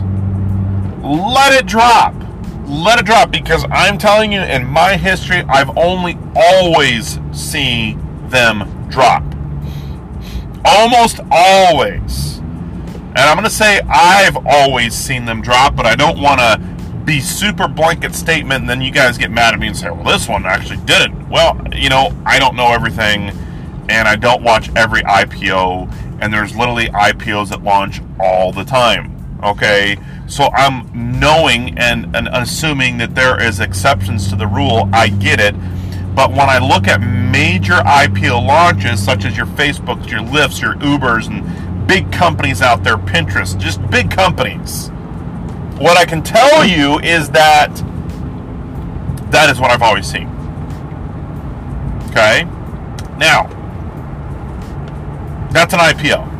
Let 1.02 1.52
it 1.52 1.66
drop. 1.66 2.14
Let 2.66 2.98
it 2.98 3.04
drop 3.04 3.30
because 3.30 3.66
I'm 3.70 3.98
telling 3.98 4.32
you, 4.32 4.40
in 4.40 4.64
my 4.66 4.96
history, 4.96 5.42
I've 5.48 5.76
only 5.76 6.16
always 6.34 7.20
seen 7.32 8.00
them 8.30 8.88
drop 8.88 9.33
almost 10.64 11.20
always. 11.30 12.38
And 12.38 13.18
I'm 13.18 13.36
going 13.36 13.44
to 13.44 13.54
say 13.54 13.80
I've 13.88 14.36
always 14.46 14.94
seen 14.94 15.24
them 15.24 15.40
drop, 15.40 15.76
but 15.76 15.86
I 15.86 15.94
don't 15.94 16.20
want 16.20 16.40
to 16.40 16.60
be 17.04 17.20
super 17.20 17.68
blanket 17.68 18.14
statement 18.14 18.62
and 18.62 18.70
then 18.70 18.80
you 18.80 18.90
guys 18.90 19.18
get 19.18 19.30
mad 19.30 19.52
at 19.52 19.60
me 19.60 19.66
and 19.66 19.76
say, 19.76 19.90
well, 19.90 20.04
this 20.04 20.28
one 20.28 20.46
actually 20.46 20.78
didn't. 20.84 21.28
Well, 21.28 21.60
you 21.74 21.90
know, 21.90 22.16
I 22.24 22.38
don't 22.38 22.56
know 22.56 22.72
everything 22.72 23.30
and 23.88 24.08
I 24.08 24.16
don't 24.16 24.42
watch 24.42 24.70
every 24.74 25.02
IPO, 25.02 26.20
and 26.20 26.32
there's 26.32 26.56
literally 26.56 26.86
IPOs 26.86 27.50
that 27.50 27.62
launch 27.62 28.00
all 28.18 28.52
the 28.52 28.64
time. 28.64 29.10
Okay, 29.42 29.98
so 30.26 30.44
I'm 30.54 31.20
knowing 31.20 31.76
and, 31.78 32.14
and 32.16 32.28
assuming 32.28 32.98
that 32.98 33.14
there 33.14 33.40
is 33.42 33.60
exceptions 33.60 34.30
to 34.30 34.36
the 34.36 34.46
rule. 34.46 34.88
I 34.92 35.08
get 35.08 35.40
it. 35.40 35.54
But 36.14 36.30
when 36.30 36.48
I 36.48 36.58
look 36.58 36.86
at 36.86 36.98
major 36.98 37.74
IPO 37.74 38.46
launches, 38.46 39.04
such 39.04 39.24
as 39.24 39.36
your 39.36 39.46
Facebooks, 39.46 40.08
your 40.08 40.20
Lyfts, 40.20 40.62
your 40.62 40.74
Ubers, 40.76 41.26
and 41.26 41.86
big 41.88 42.12
companies 42.12 42.62
out 42.62 42.84
there, 42.84 42.96
Pinterest, 42.96 43.58
just 43.58 43.84
big 43.90 44.10
companies, 44.10 44.90
what 45.78 45.96
I 45.96 46.04
can 46.04 46.22
tell 46.22 46.64
you 46.64 47.00
is 47.00 47.30
that 47.30 47.74
that 49.32 49.50
is 49.50 49.60
what 49.60 49.72
I've 49.72 49.82
always 49.82 50.06
seen. 50.06 50.28
Okay? 52.10 52.44
Now, 53.18 53.48
that's 55.52 55.74
an 55.74 55.80
IPO. 55.80 56.30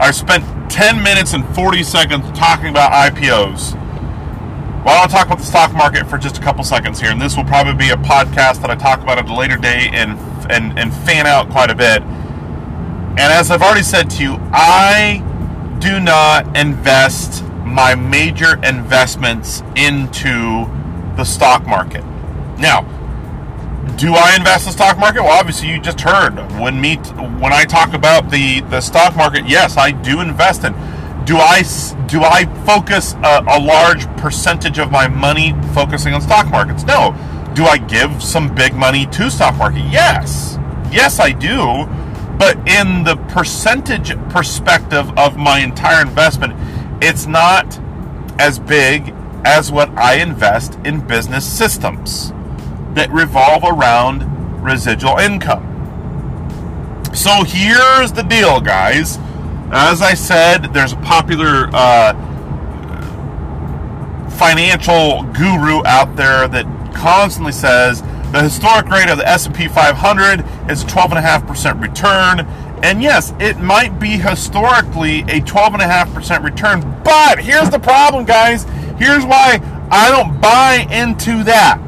I 0.00 0.10
spent 0.12 0.44
10 0.72 1.02
minutes 1.02 1.34
and 1.34 1.44
40 1.54 1.84
seconds 1.84 2.38
talking 2.38 2.68
about 2.68 2.90
IPOs. 2.92 3.78
Well, 4.84 5.00
I'll 5.00 5.08
talk 5.08 5.26
about 5.26 5.38
the 5.38 5.44
stock 5.44 5.72
market 5.74 6.08
for 6.08 6.18
just 6.18 6.38
a 6.38 6.40
couple 6.40 6.64
seconds 6.64 6.98
here, 7.00 7.12
and 7.12 7.22
this 7.22 7.36
will 7.36 7.44
probably 7.44 7.74
be 7.74 7.90
a 7.90 7.96
podcast 7.96 8.62
that 8.62 8.70
I 8.70 8.74
talk 8.74 9.00
about 9.00 9.16
at 9.16 9.28
a 9.28 9.34
later 9.34 9.56
date 9.56 9.94
and 9.94 10.18
and 10.50 10.76
and 10.76 10.92
fan 10.92 11.24
out 11.24 11.50
quite 11.50 11.70
a 11.70 11.74
bit. 11.74 12.02
And 12.02 13.20
as 13.20 13.52
I've 13.52 13.62
already 13.62 13.84
said 13.84 14.10
to 14.10 14.22
you, 14.22 14.38
I 14.52 15.22
do 15.78 16.00
not 16.00 16.56
invest 16.56 17.44
my 17.64 17.94
major 17.94 18.56
investments 18.64 19.62
into 19.76 20.66
the 21.16 21.24
stock 21.24 21.64
market. 21.64 22.04
Now, 22.58 22.82
do 23.98 24.14
I 24.14 24.34
invest 24.36 24.66
in 24.66 24.70
the 24.70 24.72
stock 24.72 24.98
market? 24.98 25.22
Well, 25.22 25.38
obviously, 25.38 25.68
you 25.68 25.80
just 25.80 26.00
heard 26.00 26.34
when 26.58 26.80
me 26.80 26.96
when 26.96 27.52
I 27.52 27.64
talk 27.66 27.92
about 27.92 28.30
the 28.32 28.62
the 28.62 28.80
stock 28.80 29.14
market. 29.14 29.46
Yes, 29.46 29.76
I 29.76 29.92
do 29.92 30.20
invest 30.20 30.64
in. 30.64 30.74
Do 31.24 31.38
I 31.38 31.62
do 32.06 32.22
I 32.22 32.44
focus 32.66 33.14
a, 33.14 33.44
a 33.46 33.60
large 33.60 34.06
percentage 34.16 34.78
of 34.78 34.90
my 34.90 35.08
money 35.08 35.54
focusing 35.72 36.14
on 36.14 36.20
stock 36.20 36.50
markets? 36.50 36.84
No. 36.84 37.14
Do 37.54 37.64
I 37.64 37.78
give 37.78 38.22
some 38.22 38.54
big 38.54 38.74
money 38.74 39.06
to 39.06 39.30
stock 39.30 39.56
market? 39.56 39.84
Yes. 39.90 40.58
Yes, 40.90 41.20
I 41.20 41.30
do. 41.32 41.86
But 42.38 42.56
in 42.68 43.04
the 43.04 43.16
percentage 43.28 44.16
perspective 44.30 45.16
of 45.16 45.36
my 45.36 45.60
entire 45.60 46.02
investment, 46.02 46.54
it's 47.02 47.26
not 47.26 47.78
as 48.38 48.58
big 48.58 49.14
as 49.44 49.70
what 49.70 49.90
I 49.90 50.16
invest 50.16 50.78
in 50.84 51.06
business 51.06 51.44
systems 51.44 52.32
that 52.94 53.10
revolve 53.10 53.64
around 53.64 54.62
residual 54.62 55.18
income. 55.18 55.68
So 57.14 57.44
here's 57.44 58.12
the 58.12 58.22
deal, 58.22 58.60
guys. 58.60 59.18
As 59.74 60.02
I 60.02 60.12
said, 60.12 60.74
there's 60.74 60.92
a 60.92 60.96
popular 60.96 61.70
uh, 61.72 62.12
financial 64.36 65.22
guru 65.32 65.82
out 65.86 66.14
there 66.14 66.46
that 66.46 66.66
constantly 66.94 67.52
says 67.52 68.02
the 68.32 68.42
historic 68.42 68.86
rate 68.88 69.08
of 69.08 69.16
the 69.16 69.26
S&P 69.26 69.68
500 69.68 70.40
is 70.70 70.84
12.5% 70.84 71.80
return. 71.80 72.40
And 72.84 73.02
yes, 73.02 73.32
it 73.40 73.60
might 73.60 73.98
be 73.98 74.18
historically 74.18 75.20
a 75.20 75.40
12.5% 75.40 76.44
return, 76.44 76.80
but 77.02 77.38
here's 77.38 77.70
the 77.70 77.78
problem, 77.78 78.26
guys. 78.26 78.64
Here's 78.98 79.24
why 79.24 79.58
I 79.90 80.10
don't 80.10 80.38
buy 80.38 80.86
into 80.90 81.44
that. 81.44 81.80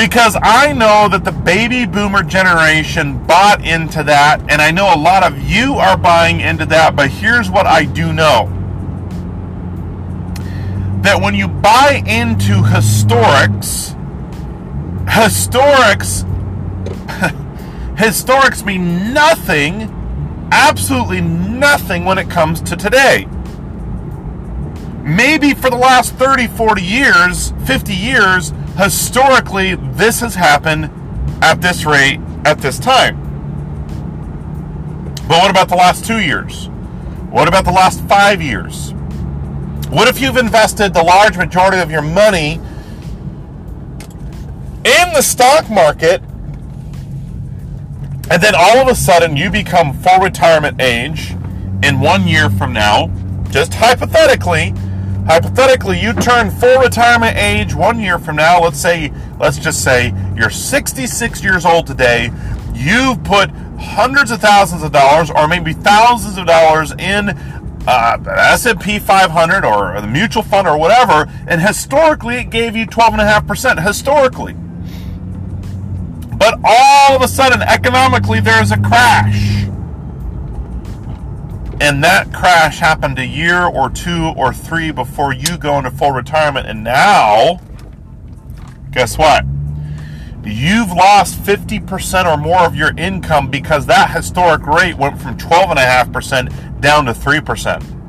Because 0.00 0.34
I 0.42 0.72
know 0.72 1.10
that 1.10 1.26
the 1.26 1.32
baby 1.32 1.84
boomer 1.84 2.22
generation 2.22 3.22
bought 3.26 3.62
into 3.62 4.02
that, 4.04 4.40
and 4.50 4.62
I 4.62 4.70
know 4.70 4.94
a 4.94 4.96
lot 4.96 5.22
of 5.22 5.38
you 5.42 5.74
are 5.74 5.94
buying 5.94 6.40
into 6.40 6.64
that, 6.66 6.96
but 6.96 7.10
here's 7.10 7.50
what 7.50 7.66
I 7.66 7.84
do 7.84 8.10
know 8.10 8.48
that 11.02 11.20
when 11.20 11.34
you 11.34 11.48
buy 11.48 12.02
into 12.06 12.62
historics, 12.62 13.94
historics, 15.04 16.24
historics 17.96 18.64
mean 18.64 19.12
nothing, 19.12 19.82
absolutely 20.50 21.20
nothing 21.20 22.06
when 22.06 22.16
it 22.16 22.30
comes 22.30 22.62
to 22.62 22.74
today. 22.74 23.26
Maybe 25.02 25.52
for 25.52 25.68
the 25.68 25.76
last 25.76 26.14
30, 26.14 26.46
40 26.46 26.82
years, 26.82 27.52
50 27.66 27.94
years, 27.94 28.54
historically, 28.80 29.74
this 29.74 30.20
has 30.20 30.34
happened 30.34 30.90
at 31.42 31.60
this 31.60 31.84
rate 31.84 32.20
at 32.44 32.58
this 32.58 32.78
time. 32.78 33.16
But 35.28 35.42
what 35.42 35.50
about 35.50 35.68
the 35.68 35.76
last 35.76 36.04
two 36.04 36.18
years? 36.18 36.68
What 37.30 37.46
about 37.46 37.64
the 37.64 37.72
last 37.72 38.00
five 38.04 38.40
years? 38.42 38.92
What 39.90 40.08
if 40.08 40.20
you've 40.20 40.36
invested 40.36 40.94
the 40.94 41.02
large 41.02 41.36
majority 41.36 41.78
of 41.78 41.90
your 41.90 42.02
money 42.02 42.54
in 44.84 45.12
the 45.12 45.20
stock 45.20 45.68
market 45.68 46.22
and 48.30 48.40
then 48.40 48.54
all 48.56 48.78
of 48.78 48.88
a 48.88 48.94
sudden 48.94 49.36
you 49.36 49.50
become 49.50 49.92
full 49.92 50.20
retirement 50.20 50.80
age 50.80 51.32
in 51.82 52.00
one 52.00 52.26
year 52.26 52.48
from 52.48 52.72
now, 52.72 53.10
just 53.50 53.74
hypothetically, 53.74 54.72
hypothetically 55.30 55.96
you 55.96 56.12
turn 56.12 56.50
full 56.50 56.80
retirement 56.80 57.36
age 57.36 57.72
one 57.72 58.00
year 58.00 58.18
from 58.18 58.34
now. 58.34 58.60
Let's 58.60 58.80
say 58.80 59.12
let's 59.38 59.58
just 59.58 59.84
say 59.84 60.12
you're 60.34 60.50
66 60.50 61.44
years 61.44 61.64
old 61.64 61.86
today. 61.86 62.32
You've 62.74 63.22
put 63.22 63.50
hundreds 63.78 64.32
of 64.32 64.40
thousands 64.40 64.82
of 64.82 64.90
dollars 64.90 65.30
or 65.30 65.46
maybe 65.46 65.72
thousands 65.72 66.36
of 66.36 66.46
dollars 66.46 66.90
in 66.90 67.28
uh, 67.86 68.18
S&P 68.26 68.98
500 68.98 69.64
or 69.64 70.00
the 70.00 70.06
mutual 70.08 70.42
fund 70.42 70.66
or 70.66 70.76
whatever 70.76 71.30
and 71.46 71.60
historically 71.60 72.38
it 72.38 72.50
gave 72.50 72.74
you 72.74 72.84
12.5% 72.84 73.86
historically. 73.86 74.54
But 76.36 76.58
all 76.64 77.14
of 77.14 77.22
a 77.22 77.28
sudden 77.28 77.62
economically 77.62 78.40
there's 78.40 78.72
a 78.72 78.78
crash 78.78 79.49
and 81.80 82.04
that 82.04 82.32
crash 82.32 82.78
happened 82.78 83.18
a 83.18 83.26
year 83.26 83.64
or 83.64 83.90
two 83.90 84.32
or 84.36 84.52
three 84.52 84.90
before 84.90 85.32
you 85.32 85.56
go 85.56 85.78
into 85.78 85.90
full 85.90 86.12
retirement. 86.12 86.66
And 86.66 86.84
now 86.84 87.60
guess 88.90 89.16
what? 89.16 89.44
You've 90.44 90.92
lost 90.92 91.40
50% 91.42 92.24
or 92.26 92.36
more 92.36 92.60
of 92.60 92.74
your 92.74 92.96
income 92.96 93.50
because 93.50 93.86
that 93.86 94.10
historic 94.10 94.66
rate 94.66 94.96
went 94.96 95.20
from 95.20 95.36
12.5% 95.36 96.80
down 96.80 97.04
to 97.06 97.12
3% 97.12 98.00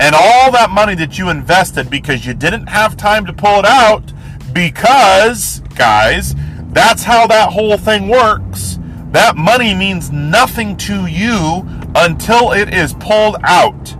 and 0.00 0.14
all 0.14 0.52
that 0.52 0.70
money 0.70 0.94
that 0.94 1.18
you 1.18 1.28
invested 1.28 1.90
because 1.90 2.24
you 2.24 2.34
didn't 2.34 2.68
have 2.68 2.96
time 2.96 3.26
to 3.26 3.32
pull 3.32 3.58
it 3.58 3.64
out 3.64 4.12
because 4.52 5.60
guys 5.74 6.34
that's 6.70 7.02
how 7.02 7.26
that 7.26 7.52
whole 7.52 7.76
thing 7.76 8.08
works. 8.08 8.78
That 9.10 9.36
money 9.36 9.74
means 9.74 10.12
nothing 10.12 10.76
to 10.78 11.06
you 11.06 11.66
until 11.98 12.52
it 12.52 12.72
is 12.72 12.94
pulled 12.94 13.36
out. 13.42 13.96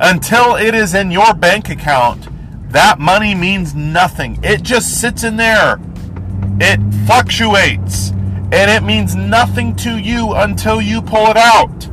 Until 0.00 0.56
it 0.56 0.74
is 0.74 0.92
in 0.92 1.10
your 1.10 1.32
bank 1.32 1.68
account, 1.68 2.28
that 2.72 2.98
money 2.98 3.34
means 3.34 3.74
nothing. 3.74 4.40
It 4.42 4.62
just 4.62 5.00
sits 5.00 5.22
in 5.22 5.36
there. 5.36 5.80
It 6.60 6.80
fluctuates. 7.06 8.10
And 8.50 8.70
it 8.70 8.82
means 8.82 9.14
nothing 9.14 9.76
to 9.76 9.98
you 9.98 10.32
until 10.34 10.80
you 10.80 11.00
pull 11.00 11.28
it 11.28 11.36
out. 11.36 11.88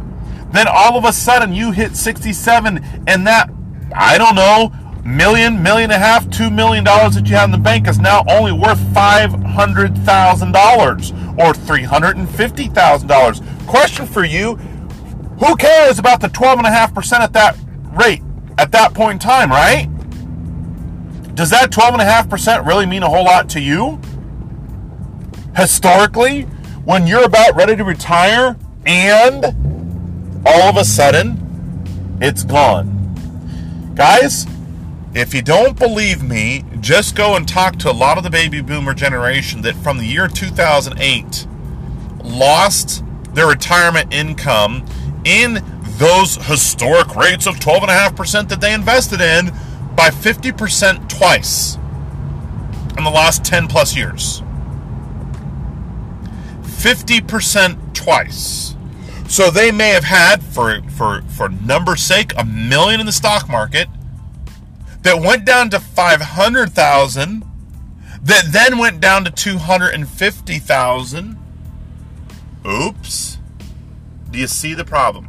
Then 0.52 0.68
all 0.68 0.98
of 0.98 1.06
a 1.06 1.14
sudden 1.14 1.54
you 1.54 1.72
hit 1.72 1.96
67 1.96 2.84
and 3.08 3.28
that, 3.28 3.52
I 3.96 4.18
don't 4.18 4.36
know, 4.36 4.72
million, 5.06 5.62
million 5.62 5.92
and 5.92 6.02
a 6.02 6.06
half, 6.06 6.30
two 6.30 6.50
million 6.50 6.84
dollars 6.84 7.16
that 7.16 7.30
you 7.30 7.36
have 7.36 7.46
in 7.46 7.52
the 7.52 7.58
bank 7.58 7.88
is 7.88 8.00
now 8.00 8.24
only 8.28 8.52
worth 8.52 8.80
five 8.94 9.32
hundred 9.32 9.96
thousand 10.00 10.54
dollars 10.54 11.12
or 11.38 11.54
three 11.54 11.84
hundred 11.84 12.18
and 12.18 12.30
fifty 12.30 12.68
thousand 12.68 13.08
dollars. 13.08 13.42
Question 13.68 14.06
for 14.06 14.24
you: 14.24 14.56
Who 14.56 15.56
cares 15.56 16.00
about 16.00 16.22
the 16.22 16.30
twelve 16.30 16.58
and 16.58 16.68
a 16.68 16.72
half 16.72 16.94
percent 16.94 17.24
at 17.24 17.34
that 17.34 17.58
rate 17.92 18.22
at 18.58 18.72
that 18.72 18.94
point 18.94 19.14
in 19.14 19.20
time? 19.20 19.50
Right? 19.52 19.88
Does 21.36 21.50
that 21.50 21.72
twelve 21.72 21.94
and 21.94 22.02
a 22.02 22.06
half 22.06 22.30
percent 22.30 22.66
really 22.66 22.86
mean 22.86 23.04
a 23.04 23.10
whole 23.10 23.26
lot 23.26 23.50
to 23.50 23.60
you? 23.60 24.00
Historically, 25.56 26.44
when 26.86 27.08
you're 27.08 27.24
about 27.24 27.56
ready 27.56 27.76
to 27.76 27.84
retire 27.84 28.58
and 28.86 29.46
all 30.46 30.64
of 30.64 30.78
a 30.78 30.86
sudden 30.86 32.18
it's 32.22 32.44
gone. 32.44 32.94
Guys, 33.96 34.46
if 35.16 35.34
you 35.34 35.42
don't 35.42 35.80
believe 35.80 36.22
me, 36.22 36.66
just 36.82 37.16
go 37.16 37.36
and 37.38 37.48
talk 37.48 37.78
to 37.78 37.90
a 37.90 37.94
lot 37.94 38.18
of 38.18 38.26
the 38.26 38.30
baby 38.30 38.62
boomer 38.62 38.94
generation 38.94 39.62
that 39.62 39.74
from 39.76 39.98
the 39.98 40.06
year 40.06 40.28
2008 40.28 41.48
lost 42.22 43.02
their 43.34 43.48
retirement 43.48 44.14
income 44.14 44.86
in 45.24 45.64
those 45.98 46.36
historic 46.36 47.16
rates 47.16 47.48
of 47.48 47.56
12.5% 47.56 48.50
that 48.50 48.60
they 48.60 48.74
invested 48.74 49.22
in 49.22 49.48
by 49.96 50.10
50% 50.10 51.08
twice 51.08 51.76
in 52.98 53.06
the 53.06 53.10
last 53.10 53.46
10 53.46 53.68
plus 53.68 53.96
years. 53.96 54.42
50% 56.64 57.94
twice. 57.94 58.76
So 59.30 59.50
they 59.50 59.72
may 59.72 59.90
have 59.90 60.04
had, 60.04 60.44
for, 60.44 60.82
for, 60.90 61.22
for 61.22 61.48
number's 61.48 62.02
sake, 62.02 62.34
a 62.38 62.44
million 62.44 63.00
in 63.00 63.06
the 63.06 63.14
stock 63.14 63.48
market 63.48 63.88
that 65.06 65.22
went 65.22 65.46
down 65.46 65.70
to 65.70 65.80
500,000 65.80 67.44
that 68.24 68.44
then 68.48 68.80
went 68.80 69.00
down 69.00 69.24
to 69.24 69.30
250,000. 69.30 71.38
Oops. 72.68 73.38
Do 74.32 74.40
you 74.40 74.48
see 74.48 74.74
the 74.74 74.84
problem? 74.84 75.28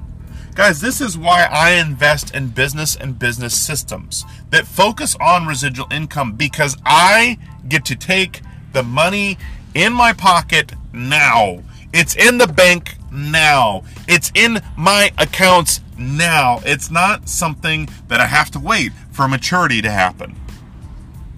Guys, 0.54 0.80
this 0.80 1.02
is 1.02 1.18
why 1.18 1.44
I 1.44 1.72
invest 1.72 2.34
in 2.34 2.48
business 2.48 2.96
and 2.96 3.18
business 3.18 3.54
systems 3.54 4.24
that 4.48 4.66
focus 4.66 5.14
on 5.20 5.46
residual 5.46 5.92
income 5.92 6.32
because 6.32 6.78
I 6.86 7.36
get 7.68 7.84
to 7.84 7.94
take 7.94 8.40
the 8.72 8.82
money 8.82 9.36
in 9.74 9.92
my 9.92 10.14
pocket 10.14 10.72
now. 10.94 11.62
It's 11.92 12.16
in 12.16 12.38
the 12.38 12.46
bank 12.46 12.96
now. 13.12 13.82
It's 14.08 14.32
in 14.34 14.62
my 14.74 15.12
accounts 15.18 15.82
now. 15.98 16.60
It's 16.64 16.90
not 16.90 17.28
something 17.28 17.88
that 18.08 18.20
I 18.20 18.26
have 18.26 18.50
to 18.52 18.58
wait 18.58 18.92
for 19.10 19.28
maturity 19.28 19.82
to 19.82 19.90
happen. 19.90 20.36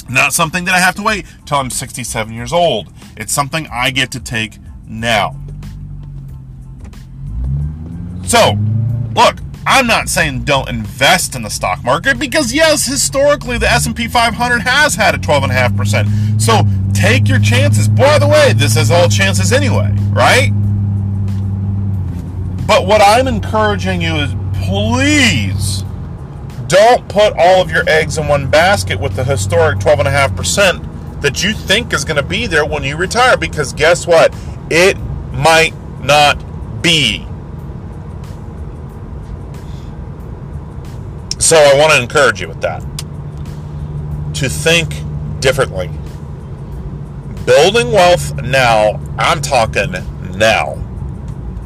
Not 0.08 0.32
something 0.32 0.64
that 0.64 0.74
I 0.74 0.78
have 0.78 0.94
to 0.96 1.02
wait 1.02 1.26
till 1.44 1.58
I'm 1.58 1.70
67 1.70 2.32
years 2.32 2.52
old. 2.52 2.92
It's 3.16 3.32
something 3.32 3.68
I 3.70 3.90
get 3.90 4.10
to 4.12 4.20
take 4.20 4.58
now. 4.86 5.36
So, 8.24 8.58
look, 9.14 9.38
I'm 9.66 9.86
not 9.86 10.08
saying 10.08 10.44
don't 10.44 10.68
invest 10.68 11.34
in 11.34 11.42
the 11.42 11.50
stock 11.50 11.84
market 11.84 12.18
because 12.18 12.52
yes, 12.54 12.86
historically 12.86 13.58
the 13.58 13.70
S&P 13.70 14.08
500 14.08 14.60
has 14.60 14.94
had 14.94 15.14
a 15.14 15.18
12.5%. 15.18 16.40
So, 16.40 16.62
take 16.94 17.28
your 17.28 17.38
chances. 17.38 17.86
By 17.86 18.18
the 18.18 18.26
way, 18.26 18.54
this 18.54 18.76
is 18.76 18.90
all 18.90 19.08
chances 19.08 19.52
anyway, 19.52 19.94
right? 20.10 20.50
But 22.66 22.86
what 22.86 23.00
I'm 23.00 23.28
encouraging 23.28 24.02
you 24.02 24.14
is 24.16 24.34
please 24.64 25.84
don't 26.66 27.08
put 27.08 27.32
all 27.38 27.62
of 27.62 27.70
your 27.70 27.88
eggs 27.88 28.18
in 28.18 28.28
one 28.28 28.50
basket 28.50 29.00
with 29.00 29.16
the 29.16 29.24
historic 29.24 29.78
12.5% 29.78 31.20
that 31.22 31.42
you 31.42 31.52
think 31.52 31.92
is 31.92 32.04
going 32.04 32.16
to 32.16 32.22
be 32.22 32.46
there 32.46 32.64
when 32.64 32.84
you 32.84 32.96
retire 32.96 33.36
because 33.36 33.72
guess 33.72 34.06
what? 34.06 34.34
It 34.70 34.98
might 35.32 35.72
not 36.02 36.82
be. 36.82 37.26
So 41.38 41.56
I 41.56 41.78
want 41.78 41.92
to 41.92 42.02
encourage 42.02 42.40
you 42.40 42.48
with 42.48 42.60
that 42.60 42.82
to 44.34 44.48
think 44.48 44.94
differently. 45.40 45.90
Building 47.46 47.90
wealth 47.90 48.34
now, 48.42 49.00
I'm 49.18 49.40
talking 49.40 49.92
now. 50.36 50.87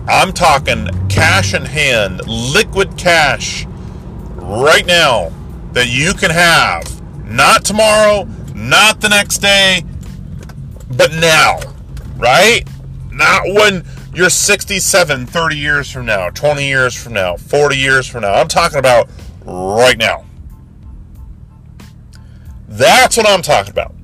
I'm 0.09 0.33
talking 0.33 0.89
cash 1.09 1.55
in 1.55 1.65
hand, 1.65 2.27
liquid 2.27 2.97
cash 2.97 3.67
right 4.35 4.85
now 4.87 5.33
that 5.73 5.89
you 5.89 6.13
can 6.15 6.31
have. 6.31 7.01
Not 7.25 7.65
tomorrow, 7.65 8.25
not 8.55 9.01
the 9.01 9.09
next 9.09 9.39
day, 9.39 9.85
but 10.97 11.13
now, 11.13 11.61
right? 12.17 12.63
Not 13.11 13.43
when 13.47 13.85
you're 14.15 14.29
67, 14.29 15.27
30 15.27 15.57
years 15.57 15.91
from 15.91 16.07
now, 16.07 16.31
20 16.31 16.67
years 16.67 16.95
from 16.95 17.15
now, 17.15 17.37
40 17.37 17.77
years 17.77 18.07
from 18.07 18.23
now. 18.23 18.35
I'm 18.35 18.49
talking 18.49 18.79
about 18.79 19.09
right 19.45 19.97
now. 19.97 20.25
That's 22.69 23.17
what 23.17 23.29
I'm 23.29 23.43
talking 23.43 23.71
about. 23.71 23.95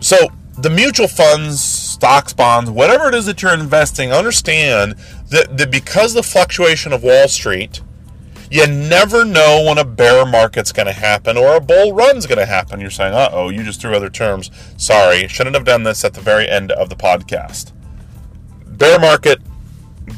So, 0.00 0.28
the 0.56 0.70
mutual 0.70 1.08
funds, 1.08 1.62
stocks, 1.62 2.32
bonds, 2.32 2.70
whatever 2.70 3.08
it 3.08 3.14
is 3.14 3.26
that 3.26 3.42
you're 3.42 3.54
investing, 3.54 4.12
understand 4.12 4.94
that, 5.30 5.56
that 5.58 5.70
because 5.70 6.14
the 6.14 6.22
fluctuation 6.22 6.92
of 6.92 7.02
Wall 7.02 7.28
Street, 7.28 7.80
you 8.50 8.66
never 8.66 9.24
know 9.24 9.64
when 9.66 9.78
a 9.78 9.84
bear 9.84 10.24
market's 10.24 10.70
going 10.70 10.86
to 10.86 10.92
happen 10.92 11.36
or 11.36 11.56
a 11.56 11.60
bull 11.60 11.92
run's 11.92 12.26
going 12.26 12.38
to 12.38 12.46
happen. 12.46 12.80
You're 12.80 12.90
saying, 12.90 13.14
uh 13.14 13.30
oh, 13.32 13.48
you 13.48 13.64
just 13.64 13.80
threw 13.80 13.94
other 13.94 14.10
terms. 14.10 14.50
Sorry, 14.76 15.26
shouldn't 15.26 15.56
have 15.56 15.64
done 15.64 15.82
this 15.82 16.04
at 16.04 16.14
the 16.14 16.20
very 16.20 16.48
end 16.48 16.70
of 16.70 16.88
the 16.88 16.96
podcast. 16.96 17.72
Bear 18.66 18.98
market, 19.00 19.40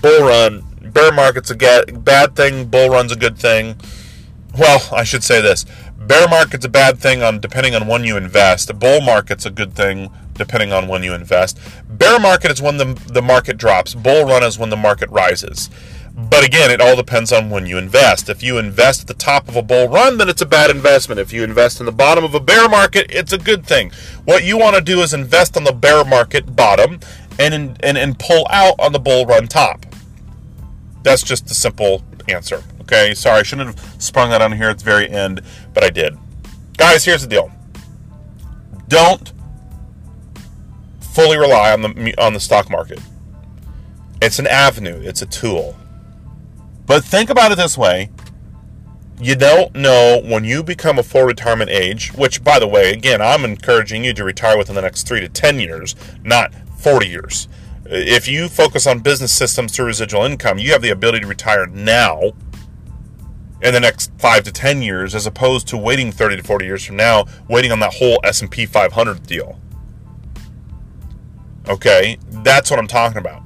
bull 0.03 0.23
run. 0.23 0.65
Bear 0.83 1.13
market's 1.13 1.51
a 1.51 1.57
bad 1.57 2.37
thing, 2.37 2.67
bull 2.67 2.91
run's 2.91 3.13
a 3.13 3.17
good 3.17 3.39
thing. 3.39 3.77
Well, 4.59 4.87
I 4.93 5.05
should 5.05 5.25
say 5.25 5.41
this 5.41 5.65
bear 5.99 6.29
market's 6.29 6.65
a 6.65 6.69
bad 6.69 6.99
thing 6.99 7.23
on 7.23 7.41
depending 7.41 7.75
on 7.75 7.87
when 7.87 8.05
you 8.05 8.17
invest. 8.17 8.71
A 8.71 8.75
bull 8.75 9.01
market's 9.01 9.47
a 9.47 9.51
good 9.51 9.75
thing 9.75 10.11
depending 10.37 10.73
on 10.73 10.89
when 10.89 11.03
you 11.03 11.15
invest. 11.15 11.59
Bear 11.89 12.19
market 12.19 12.51
is 12.51 12.63
when 12.63 12.77
the, 12.77 12.95
the 13.07 13.23
market 13.23 13.57
drops. 13.57 13.95
Bull 13.95 14.25
run 14.25 14.43
is 14.43 14.59
when 14.59 14.71
the 14.71 14.77
market 14.77 15.11
rises. 15.11 15.71
But 16.19 16.45
again, 16.45 16.71
it 16.71 16.81
all 16.81 16.97
depends 16.97 17.31
on 17.31 17.51
when 17.51 17.67
you 17.67 17.77
invest. 17.77 18.31
If 18.31 18.43
you 18.43 18.57
invest 18.57 19.03
at 19.03 19.07
the 19.07 19.15
top 19.15 19.49
of 19.49 19.57
a 19.57 19.63
bull 19.63 19.89
run, 19.89 20.17
then 20.17 20.31
it's 20.31 20.41
a 20.41 20.47
bad 20.47 20.71
investment. 20.71 21.21
If 21.21 21.31
you 21.31 21.45
invest 21.45 21.79
in 21.79 21.85
the 21.85 21.93
bottom 21.93 22.25
of 22.25 22.35
a 22.35 22.41
bear 22.41 22.71
market, 22.71 23.07
it's 23.11 23.35
a 23.35 23.39
good 23.39 23.67
thing. 23.67 23.93
What 24.25 24.43
you 24.43 24.57
want 24.57 24.77
to 24.77 24.83
do 24.83 25.01
is 25.01 25.13
invest 25.13 25.59
on 25.59 25.65
the 25.65 25.73
bear 25.73 26.05
market 26.07 26.57
bottom 26.57 27.01
and, 27.39 27.79
and, 27.83 27.99
and 27.99 28.19
pull 28.19 28.47
out 28.49 28.77
on 28.79 28.93
the 28.93 28.99
bull 28.99 29.27
run 29.27 29.47
top. 29.47 29.85
That's 31.03 31.23
just 31.23 31.49
the 31.49 31.55
simple 31.55 32.03
answer. 32.29 32.65
Okay, 32.81 33.13
sorry, 33.15 33.41
I 33.41 33.43
shouldn't 33.43 33.79
have 33.79 34.03
sprung 34.03 34.31
that 34.31 34.41
on 34.41 34.53
here 34.53 34.71
at 34.71 34.79
the 34.79 34.85
very 34.85 35.11
end, 35.11 35.43
but 35.75 35.85
I 35.85 35.91
did. 35.91 36.17
Guys, 36.79 37.05
here's 37.05 37.23
the 37.23 37.29
deal. 37.29 37.51
Don't 38.89 39.33
fully 41.17 41.39
rely 41.39 41.73
on 41.73 41.81
the 41.81 42.15
on 42.19 42.35
the 42.35 42.41
stock 42.41 42.69
market. 42.71 43.01
It's 44.21 44.39
an 44.39 44.47
avenue, 44.47 45.01
it's 45.03 45.23
a 45.23 45.27
tool. 45.27 45.75
But 46.85 47.05
think 47.05 47.31
about 47.31 47.51
it 47.53 47.57
this 47.57 47.77
way 47.77 48.11
you 49.19 49.35
don't 49.35 49.75
know 49.75 50.21
when 50.23 50.45
you 50.45 50.63
become 50.63 50.99
a 50.99 51.03
full 51.03 51.25
retirement 51.25 51.71
age, 51.71 52.13
which, 52.13 52.45
by 52.45 52.59
the 52.59 52.67
way, 52.67 52.93
again, 52.93 53.23
I'm 53.23 53.47
encouraging 53.47 54.05
you 54.05 54.13
to 54.13 54.25
retire 54.25 54.59
within 54.59 54.75
the 54.75 54.83
next 54.83 55.09
three 55.09 55.21
to 55.21 55.29
10 55.29 55.59
years, 55.59 55.97
not 56.23 56.55
40 56.79 57.09
years. 57.09 57.49
If 57.87 58.29
you 58.29 58.49
focus 58.49 58.87
on 58.87 58.99
business 58.99 59.33
systems 59.33 59.75
through 59.75 59.87
residual 59.87 60.25
income, 60.25 60.59
you 60.59 60.73
have 60.73 60.83
the 60.83 60.91
ability 60.91 61.21
to 61.21 61.27
retire 61.27 61.67
now 61.67 62.33
in 63.63 63.73
the 63.73 63.81
next 63.81 64.13
five 64.19 64.45
to 64.45 64.53
10 64.53 64.83
years, 64.83 65.15
as 65.15 65.27
opposed 65.27 65.67
to 65.69 65.79
waiting 65.79 66.13
30 66.13 66.37
to 66.37 66.43
40 66.43 66.67
years 66.67 66.85
from 66.85 66.97
now, 66.97 67.25
waiting 67.49 67.73
on 67.73 67.81
that 67.81 67.95
whole 67.95 68.21
S&P 68.23 68.67
500 68.67 69.27
deal. 69.27 69.59
Okay, 71.69 72.19
that's 72.29 72.71
what 72.71 72.79
I'm 72.79 72.87
talking 72.87 73.19
about. 73.19 73.43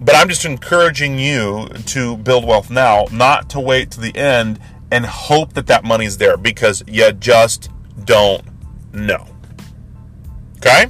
But 0.00 0.14
I'm 0.16 0.28
just 0.28 0.44
encouraging 0.44 1.18
you 1.18 1.68
to 1.86 2.16
build 2.18 2.44
wealth 2.44 2.70
now, 2.70 3.06
not 3.10 3.48
to 3.50 3.60
wait 3.60 3.90
to 3.92 4.00
the 4.00 4.14
end 4.16 4.60
and 4.90 5.06
hope 5.06 5.54
that 5.54 5.66
that 5.66 5.82
money's 5.82 6.18
there 6.18 6.36
because 6.36 6.84
you 6.86 7.10
just 7.12 7.70
don't 8.04 8.44
know. 8.92 9.26
Okay? 10.58 10.86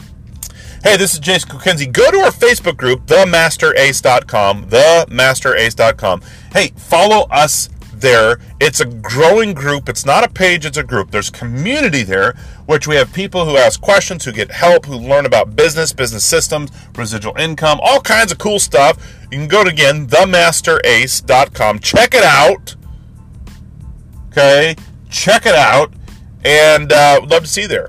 Hey, 0.83 0.99
this 0.99 1.15
is 1.15 1.19
Jason 1.21 1.49
Kokenzie. 1.49 1.91
Go 1.91 2.11
to 2.11 2.19
our 2.19 2.31
Facebook 2.31 2.77
group, 2.77 3.07
themasterace.com, 3.07 4.67
themasterace.com. 4.67 6.23
Hey, 6.53 6.73
follow 6.77 7.27
us 7.31 7.71
there. 8.05 8.39
It's 8.61 8.81
a 8.81 8.85
growing 8.85 9.55
group. 9.55 9.89
It's 9.89 10.05
not 10.05 10.23
a 10.23 10.29
page, 10.29 10.67
it's 10.67 10.77
a 10.77 10.85
group. 10.85 11.11
There's 11.11 11.31
community 11.31 12.03
there, 12.03 12.35
which 12.67 12.87
we 12.87 12.97
have 12.97 13.13
people 13.13 13.47
who 13.47 13.57
ask 13.57 13.81
questions, 13.81 14.25
who 14.25 14.33
get 14.33 14.51
help, 14.51 14.85
who 14.85 14.97
learn 14.97 15.25
about 15.25 15.57
business, 15.57 15.93
business 15.93 16.25
systems, 16.25 16.71
residual 16.95 17.35
income, 17.37 17.81
all 17.83 18.01
kinds 18.01 18.31
of 18.31 18.39
cool 18.39 18.61
stuff. 18.61 18.99
You 19.33 19.39
can 19.39 19.49
go 19.49 19.65
to 19.65 19.71
again, 19.71 20.07
themasterace.com. 20.07 21.79
Check 21.81 22.15
it 22.15 22.23
out. 22.23 22.77
Okay, 24.29 24.77
check 25.09 25.47
it 25.47 25.55
out. 25.55 25.93
And 26.45 26.93
uh, 26.93 27.21
love 27.27 27.45
to 27.45 27.49
see 27.49 27.63
you 27.63 27.69
there. 27.69 27.89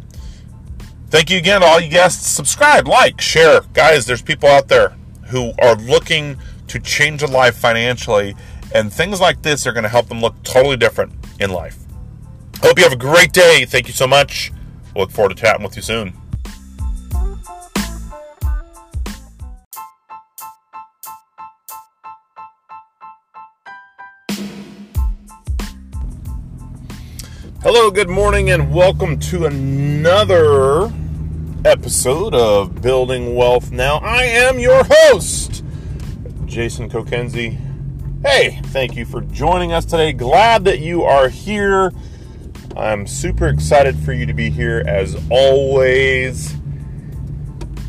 Thank 1.10 1.30
you 1.30 1.38
again 1.38 1.62
all 1.62 1.80
you 1.80 1.90
guests. 1.90 2.26
Subscribe, 2.26 2.88
like, 2.88 3.20
share. 3.20 3.62
Guys, 3.74 4.06
there's 4.06 4.22
people 4.22 4.48
out 4.48 4.70
there 4.70 4.96
who 5.28 5.52
are 5.60 5.76
looking 5.76 6.38
to 6.68 6.80
change 6.80 7.22
a 7.22 7.28
life 7.28 7.58
financially 7.58 8.36
and 8.74 8.92
things 8.92 9.22
like 9.22 9.42
this 9.42 9.68
are 9.68 9.72
going 9.72 9.84
to 9.84 9.90
help 9.90 10.08
them 10.08 10.22
look 10.22 10.42
totally 10.44 10.78
different 10.78 11.14
in 11.40 11.50
life. 11.50 11.78
Hope 12.62 12.78
you 12.78 12.84
have 12.84 12.94
a 12.94 12.98
great 12.98 13.32
day. 13.32 13.66
Thank 13.66 13.88
you 13.88 13.94
so 13.94 14.08
much. 14.08 14.52
Look 14.96 15.12
forward 15.12 15.36
to 15.36 15.42
chatting 15.42 15.64
with 15.64 15.76
you 15.76 15.82
soon. 15.82 16.14
Hello, 27.62 27.90
good 27.90 28.10
morning, 28.10 28.52
and 28.52 28.72
welcome 28.72 29.20
to 29.22 29.46
another 29.46 30.94
episode 31.66 32.36
of 32.36 32.80
Building 32.82 33.36
Wealth 33.36 33.72
Now. 33.72 33.98
I 33.98 34.24
am 34.24 34.60
your 34.60 34.84
host, 34.88 35.64
Jason 36.46 36.90
Kokenzie. 36.92 37.65
Hey, 38.24 38.60
thank 38.66 38.96
you 38.96 39.06
for 39.06 39.22
joining 39.22 39.72
us 39.72 39.86
today. 39.86 40.12
Glad 40.12 40.66
that 40.66 40.80
you 40.80 41.04
are 41.04 41.30
here. 41.30 41.92
I'm 42.76 43.06
super 43.06 43.48
excited 43.48 43.98
for 43.98 44.14
you 44.14 44.26
to 44.26 44.34
be 44.34 44.50
here 44.50 44.84
as 44.88 45.16
always. 45.30 46.56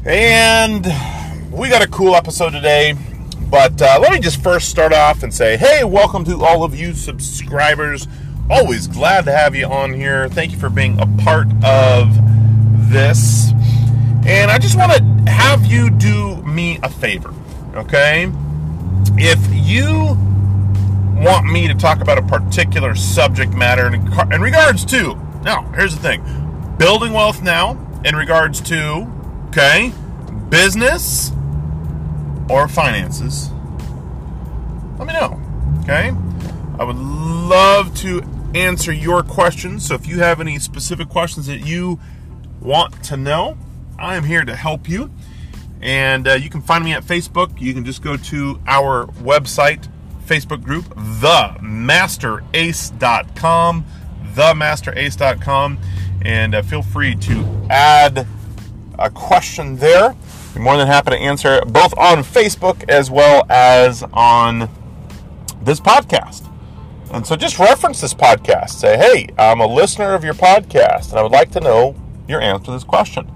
And 0.05 0.85
we 1.51 1.69
got 1.69 1.83
a 1.83 1.89
cool 1.89 2.15
episode 2.15 2.51
today. 2.51 2.95
But 3.51 3.81
uh, 3.81 3.99
let 4.01 4.13
me 4.13 4.21
just 4.21 4.43
first 4.43 4.69
start 4.69 4.93
off 4.93 5.23
and 5.23 5.33
say, 5.33 5.57
hey, 5.57 5.85
welcome 5.85 6.25
to 6.25 6.45
all 6.45 6.65
of 6.65 6.75
you 6.75 6.93
subscribers. 6.93 8.07
Always 8.51 8.87
glad 8.89 9.25
to 9.25 9.33
have 9.33 9.55
you 9.55 9.67
on 9.67 9.95
here. 9.95 10.29
Thank 10.29 10.53
you 10.53 10.59
for 10.59 10.69
being 10.69 11.01
a 11.01 11.07
part 11.23 11.49
of 11.65 12.15
this. 12.91 13.53
And 14.27 14.51
I 14.51 14.59
just 14.59 14.77
want 14.77 14.93
to 14.93 15.31
have 15.31 15.65
you 15.65 15.89
do 15.91 16.43
me 16.43 16.79
a 16.83 16.91
favor, 16.91 17.33
okay? 17.75 18.31
If 19.19 19.41
you 19.51 20.17
want 21.23 21.47
me 21.47 21.69
to 21.69 21.75
talk 21.75 22.01
about 22.01 22.19
a 22.19 22.23
particular 22.23 22.95
subject 22.95 23.55
matter 23.55 23.87
in, 23.87 24.07
in 24.33 24.43
regards 24.43 24.85
to, 24.87 25.15
now, 25.43 25.63
here's 25.75 25.97
the 25.97 26.03
thing 26.03 26.23
building 26.77 27.13
wealth 27.15 27.43
now, 27.43 27.79
in 28.05 28.15
regards 28.15 28.61
to, 28.61 29.11
okay, 29.49 29.93
business 30.51 31.33
or 32.51 32.69
finances, 32.69 33.51
let 34.99 35.07
me 35.07 35.15
know. 35.15 35.41
Okay? 35.83 36.13
I 36.79 36.85
would 36.85 36.97
love 36.97 37.95
to 37.99 38.23
answer 38.55 38.93
your 38.93 39.23
questions. 39.23 39.87
So 39.87 39.95
if 39.95 40.07
you 40.07 40.19
have 40.19 40.41
any 40.41 40.59
specific 40.59 41.09
questions 41.09 41.47
that 41.47 41.67
you 41.67 41.99
want 42.61 43.03
to 43.05 43.17
know, 43.17 43.57
I 43.99 44.17
am 44.17 44.25
here 44.25 44.45
to 44.45 44.55
help 44.55 44.89
you. 44.89 45.11
And 45.83 46.27
uh, 46.27 46.33
you 46.35 46.51
can 46.51 46.63
find 46.63 46.85
me 46.85 46.93
at 46.93 47.05
Facebook. 47.05 47.61
You 47.61 47.73
can 47.75 47.85
just 47.85 48.03
go 48.03 48.17
to 48.17 48.61
our 48.67 49.07
website, 49.07 49.89
Facebook 50.27 50.65
group, 50.65 50.87
themasterace.com, 50.97 53.85
themasterace.com, 54.35 55.79
and 56.23 56.55
uh, 56.55 56.63
feel 56.63 56.83
free 56.83 57.15
to 57.17 57.67
add 57.71 58.27
a 58.99 59.11
question 59.11 59.77
there. 59.77 60.17
Be 60.55 60.61
more 60.61 60.77
than 60.77 60.87
happy 60.87 61.11
to 61.11 61.17
answer 61.17 61.57
it, 61.57 61.73
both 61.73 61.97
on 61.99 62.19
Facebook 62.19 62.89
as 62.89 63.11
well 63.11 63.45
as 63.51 64.05
on 64.13 64.71
this 65.63 65.81
podcast. 65.81 66.51
And 67.13 67.27
so 67.27 67.37
just 67.37 67.59
reference 67.59 68.01
this 68.01 68.15
podcast. 68.15 68.71
Say, 68.71 68.97
hey, 68.97 69.29
I'm 69.39 69.61
a 69.61 69.67
listener 69.67 70.15
of 70.15 70.25
your 70.25 70.35
podcast, 70.35 71.11
and 71.11 71.19
I 71.19 71.23
would 71.23 71.33
like 71.33 71.51
to 71.53 71.61
know 71.61 71.95
your 72.27 72.41
answer 72.41 72.67
to 72.67 72.73
this 72.73 72.85
question. 72.85 73.31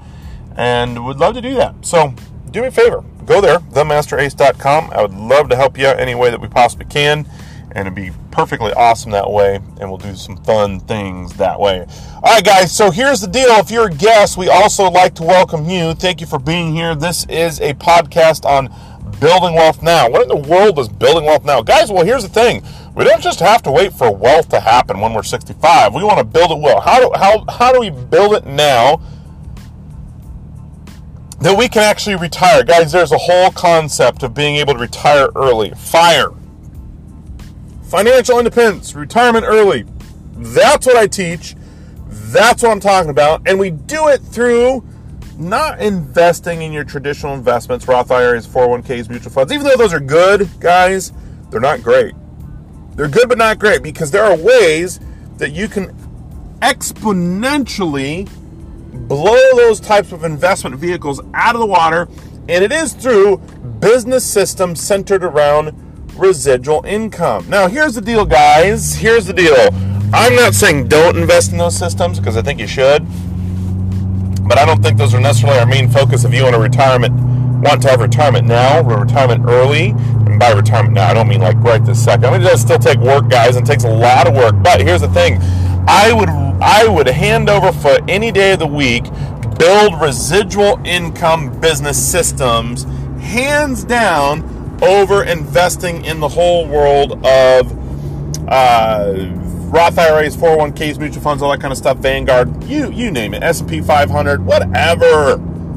And 0.57 1.05
would 1.05 1.19
love 1.19 1.35
to 1.35 1.41
do 1.41 1.55
that. 1.55 1.87
So 1.87 2.15
do 2.51 2.63
me 2.63 2.69
a 2.69 2.71
favor. 2.71 3.05
Go 3.25 3.41
there, 3.41 3.59
themasterace.com. 3.59 4.91
I 4.93 5.03
would 5.03 5.15
love 5.15 5.49
to 5.51 5.57
help 5.57 5.79
you 5.79 5.87
out 5.87 6.01
any 6.01 6.15
way 6.15 6.31
that 6.31 6.41
we 6.41 6.49
possibly 6.49 6.87
can 6.87 7.27
and 7.73 7.87
it'd 7.87 7.95
be 7.95 8.11
perfectly 8.31 8.73
awesome 8.73 9.13
that 9.13 9.31
way 9.31 9.57
and 9.81 9.89
we'll 9.89 9.99
do 9.99 10.15
some 10.15 10.37
fun 10.39 10.81
things 10.81 11.35
that 11.35 11.59
way. 11.59 11.87
All 12.17 12.35
right 12.35 12.45
guys 12.45 12.75
so 12.75 12.91
here's 12.91 13.21
the 13.21 13.27
deal. 13.27 13.49
If 13.51 13.71
you're 13.71 13.87
a 13.87 13.95
guest 13.95 14.37
we 14.37 14.49
also 14.49 14.91
like 14.91 15.15
to 15.17 15.23
welcome 15.23 15.69
you. 15.69 15.95
Thank 15.95 16.21
you 16.21 16.27
for 16.27 16.39
being 16.39 16.75
here. 16.75 16.95
This 16.95 17.27
is 17.27 17.61
a 17.61 17.75
podcast 17.75 18.45
on 18.45 18.75
building 19.21 19.55
wealth 19.55 19.83
now. 19.83 20.09
What 20.09 20.23
in 20.23 20.29
the 20.29 20.37
world 20.37 20.79
is 20.79 20.89
building 20.89 21.25
wealth 21.25 21.45
now? 21.45 21.63
Guys 21.63 21.91
well 21.91 22.05
here's 22.05 22.23
the 22.23 22.29
thing. 22.29 22.63
We 22.95 23.05
don't 23.05 23.23
just 23.23 23.41
have 23.41 23.63
to 23.63 23.71
wait 23.71 23.93
for 23.93 24.15
wealth 24.15 24.49
to 24.49 24.61
happen 24.61 25.01
when 25.01 25.15
we're 25.15 25.23
65 25.23 25.95
we 25.95 26.03
want 26.03 26.19
to 26.19 26.25
build 26.25 26.51
it 26.51 26.59
well. 26.59 26.81
How 26.81 27.01
do, 27.01 27.11
how, 27.17 27.45
how 27.49 27.73
do 27.73 27.81
we 27.81 27.91
build 27.91 28.35
it 28.35 28.47
now 28.47 29.01
that 31.41 31.57
we 31.57 31.69
can 31.69 31.83
actually 31.83 32.17
retire 32.17 32.63
guys 32.63 32.93
there's 32.93 33.13
a 33.13 33.19
whole 33.19 33.51
concept 33.51 34.23
of 34.23 34.35
being 34.35 34.57
able 34.57 34.75
to 34.75 34.81
retire 34.81 35.29
early 35.35 35.71
fire 35.71 36.31
financial 37.91 38.39
independence, 38.39 38.95
retirement 38.95 39.45
early. 39.45 39.85
That's 40.37 40.87
what 40.87 40.97
I 40.97 41.09
teach. 41.09 41.57
That's 42.07 42.63
what 42.63 42.71
I'm 42.71 42.81
talking 42.81 43.11
about. 43.11 43.43
And 43.47 43.59
we 43.59 43.71
do 43.71 44.09
it 44.09 44.19
through 44.19 44.87
not 45.37 45.81
investing 45.81 46.63
in 46.63 46.73
your 46.73 46.85
traditional 46.85 47.35
investments, 47.35 47.89
Roth 47.89 48.11
IRAs, 48.11 48.47
401ks, 48.47 49.11
mutual 49.11 49.33
funds. 49.33 49.53
Even 49.53 49.67
though 49.67 49.77
those 49.77 49.93
are 49.93 50.01
good, 50.01 50.49
guys, 50.61 51.13
they're 51.51 51.61
not 51.61 51.83
great. 51.83 52.15
They're 52.95 53.09
good 53.09 53.29
but 53.29 53.39
not 53.39 53.59
great 53.59 53.83
because 53.83 54.13
there 54.13 54.25
are 54.25 54.37
ways 54.37 55.01
that 55.39 55.51
you 55.51 55.67
can 55.67 55.89
exponentially 56.61 58.31
blow 58.93 59.41
those 59.57 59.81
types 59.81 60.13
of 60.13 60.25
investment 60.25 60.77
vehicles 60.77 61.21
out 61.35 61.55
of 61.55 61.61
the 61.61 61.67
water. 61.67 62.09
And 62.49 62.65
it 62.65 62.73
is 62.73 62.93
through 62.93 63.39
business 63.81 64.25
systems 64.25 64.81
centered 64.81 65.25
around 65.25 65.75
residual 66.17 66.85
income. 66.85 67.49
Now, 67.49 67.69
here's 67.69 67.95
the 67.95 68.01
deal, 68.01 68.25
guys. 68.25 68.95
Here's 68.95 69.27
the 69.27 69.33
deal. 69.33 69.71
I'm 70.13 70.35
not 70.35 70.55
saying 70.55 70.89
don't 70.89 71.17
invest 71.17 71.53
in 71.53 71.59
those 71.59 71.77
systems 71.77 72.19
because 72.19 72.37
I 72.37 72.43
think 72.43 72.59
you 72.59 72.67
should, 72.67 73.07
but 74.49 74.59
I 74.59 74.65
don't 74.67 74.83
think 74.83 74.99
those 74.99 75.15
are 75.15 75.21
necessarily 75.21 75.61
our 75.61 75.67
main 75.67 75.89
focus 75.89 76.25
if 76.25 76.35
you 76.35 76.43
want 76.43 76.57
a 76.57 76.59
retirement, 76.59 77.15
want 77.63 77.83
to 77.83 77.89
have 77.89 78.01
retirement 78.01 78.47
now 78.47 78.83
or 78.83 79.03
retirement 79.03 79.45
early. 79.47 79.91
And 79.91 80.39
by 80.39 80.51
retirement 80.51 80.95
now, 80.95 81.09
I 81.09 81.15
don't 81.15 81.29
mean 81.29 81.41
like 81.41 81.57
right 81.59 81.85
this 81.85 82.03
second. 82.03 82.27
I 82.27 82.33
mean, 82.33 82.41
it 82.41 82.45
does 82.45 82.61
still 82.61 82.79
take 82.79 82.99
work, 82.99 83.29
guys, 83.29 83.55
and 83.55 83.65
takes 83.65 83.85
a 83.85 83.91
lot 83.91 84.27
of 84.27 84.35
work. 84.35 84.57
But 84.63 84.81
here's 84.81 85.03
the 85.03 85.09
thing 85.09 85.39
I 85.87 86.13
would 86.13 86.29
I 86.63 86.87
would 86.87 87.07
hand 87.07 87.49
over 87.49 87.73
foot 87.73 88.03
any 88.09 88.31
day 88.31 88.53
of 88.53 88.59
the 88.59 88.67
week 88.67 89.05
build 89.59 90.01
residual 90.01 90.81
income 90.85 91.61
business 91.61 91.99
systems 92.11 92.85
hands 93.21 93.85
down 93.85 94.79
over 94.83 95.25
investing 95.25 96.05
in 96.05 96.21
the 96.21 96.29
whole 96.29 96.67
world 96.67 97.25
of 97.27 97.79
uh, 98.49 99.29
Roth 99.71 99.99
IRAs, 99.99 100.37
401ks, 100.37 100.99
mutual 100.99 101.23
funds, 101.23 101.43
all 101.43 101.51
that 101.51 101.61
kind 101.61 101.73
of 101.73 101.79
stuff, 101.79 101.99
Vanguard, 101.99 102.65
you 102.65 102.91
you 102.91 103.11
name 103.11 103.35
it, 103.35 103.43
S&P 103.43 103.81
500, 103.81 104.45
whatever. 104.45 105.37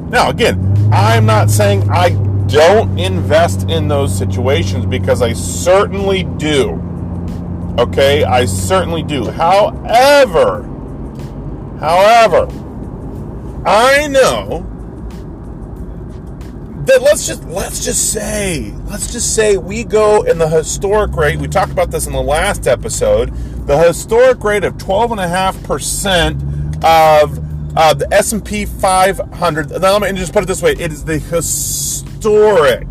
Now, 0.10 0.30
again, 0.30 0.90
I'm 0.92 1.26
not 1.26 1.50
saying 1.50 1.90
I 1.92 2.10
don't 2.48 2.98
invest 2.98 3.70
in 3.70 3.88
those 3.88 4.18
situations 4.18 4.86
because 4.86 5.22
I 5.22 5.34
certainly 5.34 6.24
do. 6.24 6.82
Okay, 7.78 8.24
I 8.24 8.46
certainly 8.46 9.04
do. 9.04 9.30
However, 9.30 10.70
however, 11.84 12.48
I 13.66 14.08
know 14.08 14.70
that 16.86 17.02
let's 17.02 17.26
just 17.26 17.44
let's 17.46 17.84
just 17.84 18.12
say 18.12 18.72
let's 18.86 19.12
just 19.12 19.34
say 19.36 19.58
we 19.58 19.84
go 19.86 20.22
in 20.24 20.38
the 20.38 20.50
historic 20.50 21.16
rate 21.16 21.40
we 21.40 21.48
talked 21.48 21.72
about 21.72 21.90
this 21.92 22.08
in 22.08 22.14
the 22.14 22.22
last 22.22 22.68
episode 22.68 23.34
the 23.68 23.78
historic 23.78 24.44
rate 24.44 24.66
of 24.66 24.74
12.5% 24.74 26.84
of 26.84 27.40
uh, 27.78 27.94
the 27.94 28.14
s&p 28.14 28.66
500 28.66 29.70
now 29.82 29.98
let 29.98 30.14
me 30.14 30.20
just 30.20 30.34
put 30.34 30.44
it 30.44 30.48
this 30.48 30.62
way 30.62 30.74
it 30.74 30.92
is 30.92 31.06
the 31.06 31.20
historic 31.20 32.86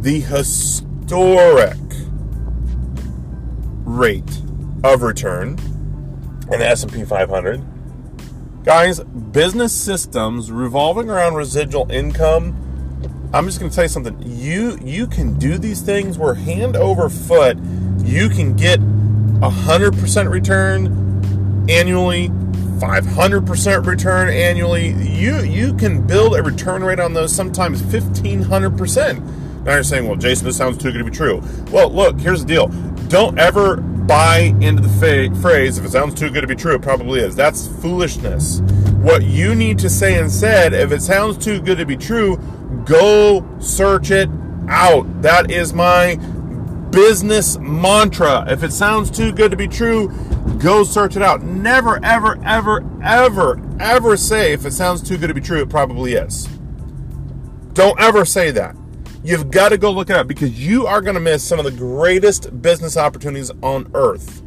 the 0.00 0.20
historic 0.20 1.78
rate 3.84 4.42
of 4.84 5.02
return 5.02 5.56
in 6.52 6.58
the 6.60 6.66
s&p 6.66 7.04
500 7.04 7.62
Guys, 8.64 9.00
business 9.00 9.72
systems 9.72 10.52
revolving 10.52 11.10
around 11.10 11.34
residual 11.34 11.90
income. 11.90 12.56
I'm 13.34 13.44
just 13.46 13.58
going 13.58 13.68
to 13.68 13.74
tell 13.74 13.84
you 13.84 13.88
something. 13.88 14.16
You 14.24 14.78
you 14.80 15.08
can 15.08 15.36
do 15.36 15.58
these 15.58 15.80
things 15.80 16.16
where 16.16 16.34
hand 16.34 16.76
over 16.76 17.08
foot, 17.08 17.58
you 18.04 18.28
can 18.28 18.54
get 18.54 18.78
a 19.42 19.50
hundred 19.50 19.94
percent 19.94 20.28
return 20.28 20.86
annually, 21.68 22.30
five 22.78 23.04
hundred 23.04 23.48
percent 23.48 23.84
return 23.84 24.28
annually. 24.28 24.90
You 24.92 25.40
you 25.40 25.74
can 25.74 26.06
build 26.06 26.36
a 26.36 26.42
return 26.44 26.84
rate 26.84 27.00
on 27.00 27.14
those 27.14 27.34
sometimes 27.34 27.82
fifteen 27.90 28.42
hundred 28.42 28.78
percent. 28.78 29.24
Now 29.64 29.74
you're 29.74 29.82
saying, 29.82 30.06
well, 30.06 30.16
Jason, 30.16 30.44
this 30.44 30.56
sounds 30.56 30.78
too 30.78 30.92
good 30.92 30.98
to 30.98 31.04
be 31.04 31.10
true. 31.10 31.42
Well, 31.72 31.90
look, 31.90 32.20
here's 32.20 32.42
the 32.42 32.46
deal. 32.46 32.68
Don't 33.08 33.40
ever 33.40 33.82
buy 34.06 34.54
into 34.60 34.82
the 34.82 35.38
phrase, 35.40 35.78
if 35.78 35.84
it 35.84 35.90
sounds 35.90 36.14
too 36.14 36.30
good 36.30 36.42
to 36.42 36.46
be 36.46 36.54
true, 36.54 36.74
it 36.74 36.82
probably 36.82 37.20
is. 37.20 37.34
That's 37.34 37.66
foolishness. 37.66 38.60
What 39.00 39.22
you 39.22 39.54
need 39.54 39.78
to 39.80 39.90
say 39.90 40.18
instead, 40.18 40.72
if 40.72 40.92
it 40.92 41.02
sounds 41.02 41.42
too 41.42 41.60
good 41.60 41.78
to 41.78 41.86
be 41.86 41.96
true, 41.96 42.36
go 42.84 43.46
search 43.60 44.10
it 44.10 44.28
out. 44.68 45.22
That 45.22 45.50
is 45.50 45.72
my 45.72 46.16
business 46.90 47.58
mantra. 47.58 48.44
If 48.48 48.62
it 48.62 48.72
sounds 48.72 49.10
too 49.10 49.32
good 49.32 49.50
to 49.50 49.56
be 49.56 49.66
true, 49.66 50.08
go 50.58 50.84
search 50.84 51.16
it 51.16 51.22
out. 51.22 51.42
Never, 51.42 51.98
ever, 52.04 52.38
ever, 52.44 52.84
ever, 53.02 53.60
ever 53.80 54.16
say 54.16 54.52
if 54.52 54.66
it 54.66 54.72
sounds 54.72 55.02
too 55.02 55.16
good 55.16 55.28
to 55.28 55.34
be 55.34 55.40
true, 55.40 55.62
it 55.62 55.70
probably 55.70 56.14
is. 56.14 56.48
Don't 57.72 57.98
ever 58.00 58.24
say 58.24 58.50
that. 58.50 58.76
You've 59.24 59.50
got 59.50 59.68
to 59.68 59.78
go 59.78 59.90
look 59.90 60.10
it 60.10 60.16
up 60.16 60.26
because 60.26 60.58
you 60.58 60.86
are 60.86 61.00
going 61.00 61.14
to 61.14 61.20
miss 61.20 61.44
some 61.44 61.58
of 61.60 61.64
the 61.64 61.70
greatest 61.70 62.60
business 62.60 62.96
opportunities 62.96 63.52
on 63.62 63.88
earth 63.94 64.42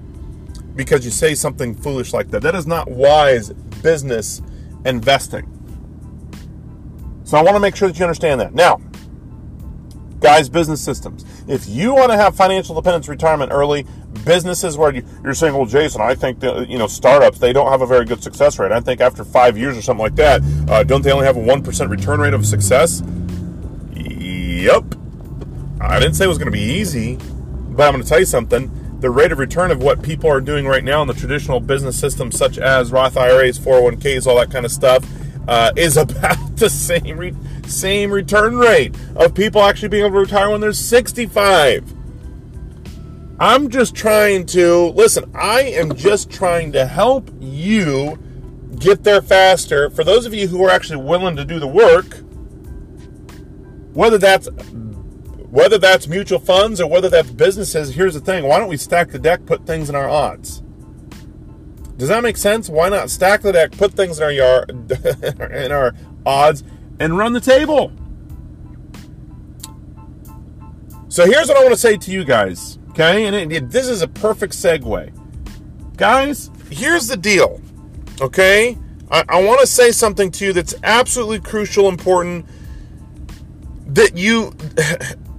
because 0.75 1.05
you 1.05 1.11
say 1.11 1.33
something 1.33 1.73
foolish 1.73 2.11
like 2.11 2.29
that. 2.31 2.41
That 2.41 2.55
is 2.55 2.67
not 2.67 2.89
wise 2.91 3.53
business 3.81 4.41
investing. 4.85 5.51
So 7.23 7.37
I 7.37 7.41
want 7.41 7.55
to 7.55 7.59
make 7.61 7.75
sure 7.75 7.87
that 7.87 7.97
you 7.97 8.03
understand 8.03 8.41
that. 8.41 8.53
Now, 8.53 8.81
guys, 10.19 10.49
business 10.49 10.81
systems. 10.81 11.25
If 11.47 11.69
you 11.69 11.93
want 11.93 12.11
to 12.11 12.17
have 12.17 12.35
financial 12.35 12.75
independence 12.75 13.07
retirement 13.07 13.53
early, 13.53 13.85
businesses 14.25 14.77
where 14.77 14.93
you're 14.93 15.33
saying, 15.33 15.53
well, 15.53 15.65
Jason, 15.65 16.01
I 16.01 16.15
think 16.15 16.41
that, 16.41 16.69
you 16.69 16.77
know, 16.77 16.87
startups, 16.87 17.39
they 17.39 17.53
don't 17.53 17.71
have 17.71 17.81
a 17.81 17.87
very 17.87 18.03
good 18.03 18.21
success 18.21 18.59
rate. 18.59 18.71
I 18.71 18.81
think 18.81 18.99
after 18.99 19.23
five 19.23 19.57
years 19.57 19.77
or 19.77 19.81
something 19.81 20.03
like 20.03 20.15
that, 20.15 20.41
uh, 20.69 20.83
don't 20.83 21.01
they 21.01 21.11
only 21.11 21.25
have 21.25 21.37
a 21.37 21.41
1% 21.41 21.89
return 21.89 22.19
rate 22.19 22.33
of 22.33 22.45
success? 22.45 23.01
Yep. 24.65 24.95
I 25.79 25.99
didn't 25.99 26.15
say 26.15 26.25
it 26.25 26.27
was 26.27 26.39
going 26.39 26.47
to 26.47 26.51
be 26.51 26.59
easy, 26.59 27.17
but 27.17 27.83
I'm 27.83 27.93
going 27.93 28.01
to 28.01 28.09
tell 28.09 28.17
you 28.17 28.25
something. 28.25 28.99
The 28.99 29.11
rate 29.11 29.31
of 29.31 29.37
return 29.37 29.69
of 29.69 29.83
what 29.83 30.01
people 30.01 30.27
are 30.27 30.41
doing 30.41 30.65
right 30.65 30.83
now 30.83 31.03
in 31.03 31.07
the 31.07 31.13
traditional 31.13 31.59
business 31.59 31.99
systems, 31.99 32.35
such 32.35 32.57
as 32.57 32.91
Roth 32.91 33.15
IRAs, 33.15 33.59
401ks, 33.59 34.25
all 34.25 34.37
that 34.37 34.49
kind 34.49 34.65
of 34.65 34.71
stuff, 34.71 35.07
uh, 35.47 35.71
is 35.75 35.97
about 35.97 36.57
the 36.57 36.71
same 36.71 37.15
re- 37.15 37.35
same 37.67 38.09
return 38.09 38.57
rate 38.57 38.95
of 39.15 39.35
people 39.35 39.61
actually 39.61 39.89
being 39.89 40.03
able 40.03 40.15
to 40.15 40.21
retire 40.21 40.49
when 40.49 40.61
they're 40.61 40.73
65. 40.73 41.93
I'm 43.39 43.69
just 43.69 43.93
trying 43.93 44.47
to 44.47 44.87
listen. 44.95 45.29
I 45.35 45.61
am 45.61 45.95
just 45.95 46.31
trying 46.31 46.71
to 46.71 46.87
help 46.87 47.29
you 47.39 48.17
get 48.79 49.03
there 49.03 49.21
faster. 49.21 49.91
For 49.91 50.03
those 50.03 50.25
of 50.25 50.33
you 50.33 50.47
who 50.47 50.63
are 50.65 50.71
actually 50.71 51.03
willing 51.03 51.35
to 51.35 51.45
do 51.45 51.59
the 51.59 51.67
work, 51.67 52.24
whether 53.95 54.17
that's 54.17 54.47
whether 55.49 55.77
that's 55.77 56.07
mutual 56.07 56.39
funds 56.39 56.81
or 56.81 56.89
whether 56.89 57.09
that's 57.09 57.31
businesses, 57.31 57.95
here's 57.95 58.13
the 58.13 58.19
thing. 58.19 58.45
Why 58.45 58.59
don't 58.59 58.67
we 58.67 58.75
stack 58.77 59.09
the 59.09 59.19
deck, 59.19 59.45
put 59.45 59.65
things 59.65 59.89
in 59.89 59.95
our 59.95 60.09
odds? 60.09 60.61
Does 61.97 62.09
that 62.09 62.21
make 62.23 62.35
sense? 62.35 62.69
Why 62.69 62.89
not 62.89 63.09
stack 63.09 63.41
the 63.41 63.53
deck, 63.53 63.71
put 63.71 63.93
things 63.93 64.17
in 64.17 64.23
our 64.25 64.31
yard, 64.31 64.69
in 65.53 65.71
our 65.71 65.95
odds, 66.25 66.63
and 66.99 67.17
run 67.17 67.31
the 67.31 67.39
table? 67.39 67.93
So 71.07 71.25
here's 71.25 71.47
what 71.47 71.55
I 71.55 71.61
want 71.61 71.73
to 71.73 71.79
say 71.79 71.95
to 71.95 72.11
you 72.11 72.25
guys, 72.25 72.77
okay? 72.89 73.25
And 73.25 73.33
it, 73.33 73.49
it, 73.49 73.69
this 73.69 73.87
is 73.87 74.01
a 74.01 74.09
perfect 74.09 74.51
segue, 74.51 75.95
guys. 75.95 76.51
Here's 76.69 77.07
the 77.07 77.15
deal, 77.15 77.61
okay? 78.19 78.77
I, 79.09 79.23
I 79.29 79.41
want 79.41 79.61
to 79.61 79.67
say 79.67 79.91
something 79.91 80.31
to 80.31 80.45
you 80.47 80.51
that's 80.51 80.75
absolutely 80.83 81.39
crucial, 81.39 81.87
important. 81.87 82.45
That 83.95 84.17
you, 84.17 84.53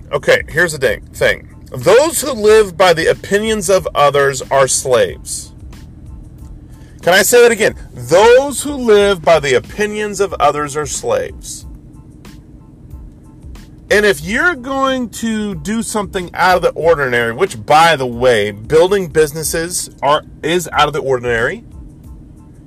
okay? 0.13 0.43
Here's 0.49 0.73
the 0.73 0.79
thing. 0.79 1.03
Thing. 1.13 1.67
Those 1.73 2.23
who 2.23 2.33
live 2.33 2.75
by 2.75 2.95
the 2.95 3.07
opinions 3.09 3.69
of 3.69 3.87
others 3.95 4.41
are 4.41 4.67
slaves. 4.67 5.53
Can 7.03 7.13
I 7.13 7.21
say 7.21 7.43
that 7.43 7.53
again? 7.53 7.75
Those 7.93 8.63
who 8.63 8.73
live 8.73 9.21
by 9.21 9.41
the 9.41 9.55
opinions 9.55 10.21
of 10.21 10.33
others 10.41 10.75
are 10.75 10.87
slaves. 10.87 11.67
And 13.91 14.07
if 14.07 14.23
you're 14.23 14.57
going 14.57 15.11
to 15.11 15.55
do 15.57 15.83
something 15.83 16.31
out 16.35 16.57
of 16.57 16.63
the 16.63 16.71
ordinary, 16.71 17.35
which 17.35 17.65
by 17.67 17.95
the 17.95 18.07
way, 18.07 18.53
building 18.53 19.09
businesses 19.09 19.91
are 20.03 20.23
is 20.43 20.67
out 20.73 20.89
of 20.89 20.95
the 20.95 21.03
ordinary. 21.03 21.63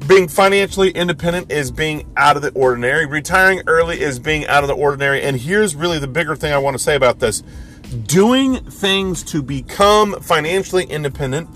Being 0.10 0.28
financially 0.28 0.90
independent 0.90 1.52
is 1.52 1.70
being 1.70 2.12
out 2.18 2.36
of 2.36 2.42
the 2.42 2.50
ordinary. 2.54 3.06
Retiring 3.06 3.62
early 3.68 4.02
is 4.02 4.18
being 4.18 4.48
out 4.48 4.64
of 4.64 4.68
the 4.68 4.74
ordinary. 4.74 5.22
And 5.22 5.40
here's 5.40 5.76
really 5.76 6.00
the 6.00 6.08
bigger 6.08 6.36
thing 6.36 6.52
I 6.52 6.58
want 6.58 6.76
to 6.76 6.84
say 6.84 6.96
about 6.96 7.20
this. 7.20 7.44
Doing 8.08 8.56
things 8.66 9.22
to 9.26 9.44
become 9.44 10.20
financially 10.20 10.86
independent 10.86 11.48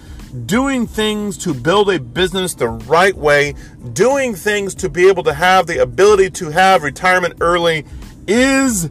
doing 0.45 0.87
things 0.87 1.37
to 1.37 1.53
build 1.53 1.89
a 1.91 1.99
business 1.99 2.55
the 2.55 2.67
right 2.67 3.15
way, 3.15 3.53
doing 3.93 4.33
things 4.33 4.73
to 4.73 4.89
be 4.89 5.07
able 5.07 5.23
to 5.23 5.33
have 5.33 5.67
the 5.67 5.77
ability 5.77 6.29
to 6.31 6.49
have 6.49 6.83
retirement 6.83 7.35
early 7.39 7.85
is 8.27 8.89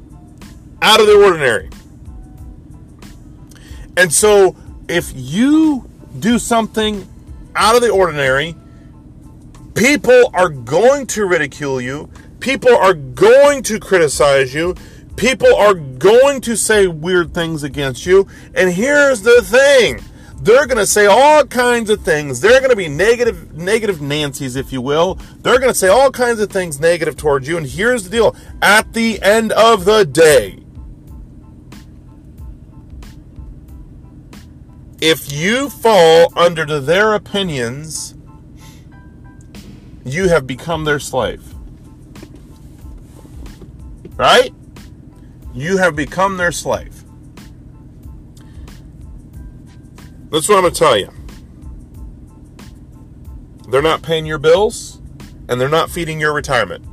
out 0.80 1.00
of 1.00 1.06
the 1.06 1.20
ordinary. 1.24 1.68
And 3.96 4.12
so, 4.12 4.56
if 4.88 5.12
you 5.14 5.90
do 6.18 6.38
something 6.38 7.06
out 7.56 7.74
of 7.74 7.82
the 7.82 7.90
ordinary, 7.90 8.54
people 9.74 10.30
are 10.34 10.48
going 10.48 11.06
to 11.08 11.26
ridicule 11.26 11.80
you, 11.80 12.10
people 12.40 12.74
are 12.74 12.94
going 12.94 13.62
to 13.64 13.78
criticize 13.78 14.54
you, 14.54 14.74
people 15.16 15.54
are 15.54 15.74
going 15.74 16.40
to 16.42 16.56
say 16.56 16.86
weird 16.86 17.34
things 17.34 17.62
against 17.62 18.06
you. 18.06 18.26
And 18.54 18.72
here's 18.72 19.22
the 19.22 19.42
thing 19.42 20.00
they're 20.42 20.66
going 20.66 20.78
to 20.78 20.86
say 20.86 21.06
all 21.06 21.44
kinds 21.44 21.88
of 21.88 22.02
things. 22.02 22.40
They're 22.40 22.58
going 22.58 22.70
to 22.70 22.76
be 22.76 22.88
negative, 22.88 23.52
negative 23.54 24.02
Nancy's, 24.02 24.56
if 24.56 24.72
you 24.72 24.80
will. 24.80 25.14
They're 25.38 25.60
going 25.60 25.70
to 25.70 25.78
say 25.78 25.86
all 25.86 26.10
kinds 26.10 26.40
of 26.40 26.50
things 26.50 26.80
negative 26.80 27.16
towards 27.16 27.46
you. 27.46 27.56
And 27.56 27.66
here's 27.66 28.04
the 28.04 28.10
deal 28.10 28.36
at 28.60 28.92
the 28.92 29.22
end 29.22 29.52
of 29.52 29.84
the 29.84 30.04
day, 30.04 30.58
if 35.00 35.32
you 35.32 35.70
fall 35.70 36.32
under 36.36 36.80
their 36.80 37.14
opinions, 37.14 38.16
you 40.04 40.28
have 40.28 40.46
become 40.46 40.84
their 40.84 40.98
slave. 40.98 41.54
Right? 44.16 44.52
You 45.54 45.78
have 45.78 45.96
become 45.96 46.36
their 46.36 46.52
slave. 46.52 47.04
That's 50.30 50.48
what 50.48 50.56
I'm 50.56 50.62
going 50.62 50.72
to 50.72 50.78
tell 50.78 50.96
you. 50.96 51.10
They're 53.68 53.82
not 53.82 54.02
paying 54.02 54.26
your 54.26 54.38
bills 54.38 55.00
and 55.48 55.60
they're 55.60 55.68
not 55.68 55.90
feeding 55.90 56.20
your 56.20 56.32
retirement. 56.32 56.86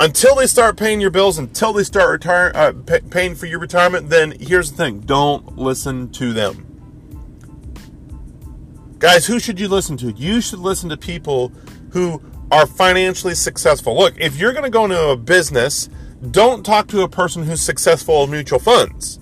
Until 0.00 0.34
they 0.34 0.48
start 0.48 0.76
paying 0.76 1.00
your 1.00 1.10
bills, 1.10 1.38
until 1.38 1.72
they 1.72 1.84
start 1.84 2.10
retire, 2.10 2.50
uh, 2.54 2.72
pay, 2.84 3.00
paying 3.00 3.36
for 3.36 3.46
your 3.46 3.60
retirement, 3.60 4.10
then 4.10 4.32
here's 4.40 4.72
the 4.72 4.76
thing 4.76 5.00
don't 5.00 5.56
listen 5.56 6.10
to 6.12 6.32
them. 6.32 6.73
Guys, 9.04 9.26
who 9.26 9.38
should 9.38 9.60
you 9.60 9.68
listen 9.68 9.96
to? 9.98 10.12
You 10.12 10.40
should 10.40 10.60
listen 10.60 10.88
to 10.88 10.96
people 10.96 11.52
who 11.90 12.22
are 12.50 12.66
financially 12.66 13.34
successful. 13.34 13.96
Look, 13.96 14.14
if 14.18 14.36
you're 14.38 14.52
going 14.52 14.64
to 14.64 14.70
go 14.70 14.84
into 14.84 15.10
a 15.10 15.16
business, 15.16 15.90
don't 16.30 16.64
talk 16.64 16.88
to 16.88 17.02
a 17.02 17.08
person 17.08 17.42
who's 17.42 17.60
successful 17.60 18.24
in 18.24 18.30
mutual 18.30 18.58
funds 18.58 19.20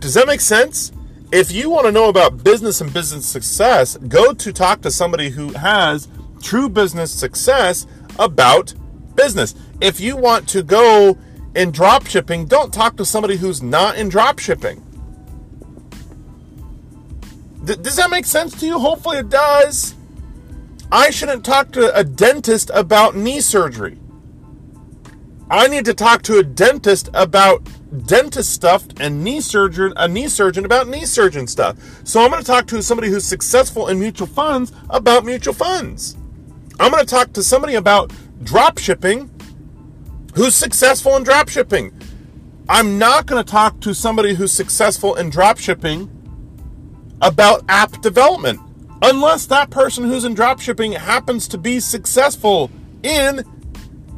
does 0.00 0.14
that 0.14 0.26
make 0.26 0.40
sense? 0.40 0.92
If 1.30 1.52
you 1.52 1.70
want 1.70 1.86
to 1.86 1.92
know 1.92 2.08
about 2.08 2.42
business 2.42 2.80
and 2.80 2.92
business 2.92 3.26
success, 3.26 3.96
go 3.96 4.32
to 4.32 4.52
talk 4.52 4.80
to 4.80 4.90
somebody 4.90 5.28
who 5.28 5.52
has 5.52 6.08
true 6.42 6.68
business 6.68 7.12
success 7.12 7.86
about 8.18 8.74
business. 9.14 9.54
If 9.80 10.00
you 10.00 10.16
want 10.16 10.48
to 10.48 10.62
go 10.62 11.16
in 11.54 11.70
drop 11.70 12.06
shipping, 12.06 12.46
don't 12.46 12.72
talk 12.72 12.96
to 12.96 13.04
somebody 13.04 13.36
who's 13.36 13.62
not 13.62 13.96
in 13.96 14.08
drop 14.08 14.38
shipping. 14.38 14.84
Does 17.64 17.96
that 17.96 18.10
make 18.10 18.24
sense 18.24 18.58
to 18.60 18.66
you? 18.66 18.78
Hopefully 18.78 19.18
it 19.18 19.28
does. 19.28 19.94
I 20.92 21.10
shouldn't 21.10 21.44
talk 21.44 21.70
to 21.72 21.94
a 21.96 22.02
dentist 22.02 22.70
about 22.74 23.14
knee 23.14 23.40
surgery. 23.40 23.98
I 25.50 25.66
need 25.66 25.84
to 25.84 25.94
talk 25.94 26.22
to 26.22 26.38
a 26.38 26.42
dentist 26.42 27.10
about 27.12 27.68
dentist 28.06 28.52
stuff 28.52 28.84
and 29.00 29.24
knee 29.24 29.40
surgeon 29.40 29.92
a 29.96 30.06
knee 30.06 30.28
surgeon 30.28 30.64
about 30.64 30.88
knee 30.88 31.04
surgeon 31.04 31.46
stuff. 31.46 31.76
So 32.04 32.22
I'm 32.22 32.30
going 32.30 32.42
to 32.42 32.46
talk 32.46 32.66
to 32.68 32.82
somebody 32.82 33.08
who's 33.08 33.24
successful 33.24 33.88
in 33.88 33.98
mutual 33.98 34.28
funds 34.28 34.72
about 34.88 35.24
mutual 35.24 35.54
funds. 35.54 36.16
I'm 36.78 36.90
going 36.90 37.04
to 37.04 37.10
talk 37.10 37.32
to 37.34 37.42
somebody 37.42 37.74
about 37.74 38.12
drop 38.42 38.78
shipping 38.78 39.30
who's 40.34 40.54
successful 40.54 41.16
in 41.16 41.24
drop 41.24 41.48
shipping. 41.48 41.92
I'm 42.68 42.98
not 42.98 43.26
going 43.26 43.44
to 43.44 43.50
talk 43.50 43.80
to 43.80 43.94
somebody 43.94 44.34
who's 44.34 44.52
successful 44.52 45.16
in 45.16 45.30
drop 45.30 45.58
shipping 45.58 46.08
about 47.20 47.64
app 47.68 48.00
development 48.00 48.60
unless 49.02 49.46
that 49.46 49.70
person 49.70 50.04
who's 50.04 50.24
in 50.24 50.34
drop 50.34 50.60
shipping 50.60 50.92
happens 50.92 51.48
to 51.48 51.58
be 51.58 51.80
successful 51.80 52.70
in 53.02 53.42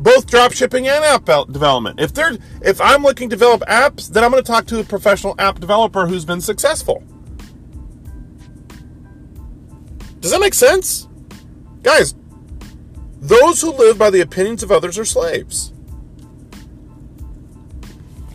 both 0.02 0.26
drop 0.26 0.52
shipping 0.52 0.88
and 0.88 1.04
app 1.04 1.24
development. 1.24 2.00
If 2.00 2.12
they're 2.12 2.36
if 2.62 2.80
I'm 2.80 3.02
looking 3.02 3.30
to 3.30 3.36
develop 3.36 3.62
apps, 3.62 4.08
then 4.08 4.24
I'm 4.24 4.30
going 4.30 4.42
to 4.42 4.46
talk 4.46 4.66
to 4.66 4.80
a 4.80 4.84
professional 4.84 5.34
app 5.38 5.60
developer 5.60 6.06
who's 6.06 6.24
been 6.24 6.40
successful. 6.40 7.04
Does 10.20 10.32
that 10.32 10.40
make 10.40 10.54
sense? 10.54 11.08
Guys, 11.82 12.14
those 13.20 13.60
who 13.60 13.72
live 13.72 13.98
by 13.98 14.10
the 14.10 14.20
opinions 14.20 14.62
of 14.62 14.72
others 14.72 14.98
are 14.98 15.04
slaves. 15.04 15.72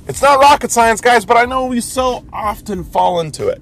It's 0.08 0.22
not 0.22 0.40
rocket 0.40 0.72
science, 0.72 1.02
guys, 1.02 1.26
but 1.26 1.36
I 1.36 1.44
know 1.44 1.66
we 1.66 1.82
so 1.82 2.26
often 2.32 2.86
fall 2.86 3.20
into 3.20 3.50
it. 3.50 3.62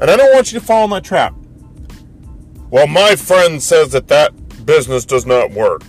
And 0.00 0.10
I 0.10 0.16
don't 0.16 0.34
want 0.34 0.52
you 0.52 0.60
to 0.60 0.64
fall 0.64 0.84
in 0.84 0.90
that 0.90 1.04
trap. 1.04 1.34
Well, 2.70 2.86
my 2.86 3.16
friend 3.16 3.62
says 3.62 3.92
that 3.92 4.08
that 4.08 4.66
business 4.66 5.04
does 5.04 5.24
not 5.24 5.52
work 5.52 5.82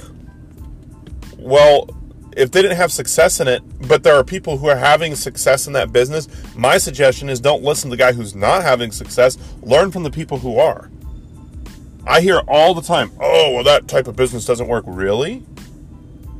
well, 1.47 1.89
if 2.35 2.51
they 2.51 2.61
didn't 2.61 2.77
have 2.77 2.91
success 2.91 3.39
in 3.39 3.47
it, 3.47 3.63
but 3.87 4.03
there 4.03 4.15
are 4.15 4.23
people 4.23 4.57
who 4.57 4.67
are 4.67 4.75
having 4.75 5.15
success 5.15 5.65
in 5.65 5.73
that 5.73 5.93
business, 5.93 6.27
my 6.55 6.77
suggestion 6.77 7.29
is 7.29 7.39
don't 7.39 7.63
listen 7.63 7.89
to 7.89 7.95
the 7.95 7.99
guy 7.99 8.11
who's 8.11 8.35
not 8.35 8.63
having 8.63 8.91
success. 8.91 9.37
Learn 9.61 9.91
from 9.91 10.03
the 10.03 10.11
people 10.11 10.37
who 10.37 10.59
are. 10.59 10.91
I 12.05 12.21
hear 12.21 12.39
all 12.47 12.73
the 12.73 12.81
time, 12.81 13.11
oh, 13.19 13.53
well, 13.53 13.63
that 13.63 13.87
type 13.87 14.07
of 14.07 14.15
business 14.15 14.45
doesn't 14.45 14.67
work. 14.67 14.83
Really? 14.87 15.43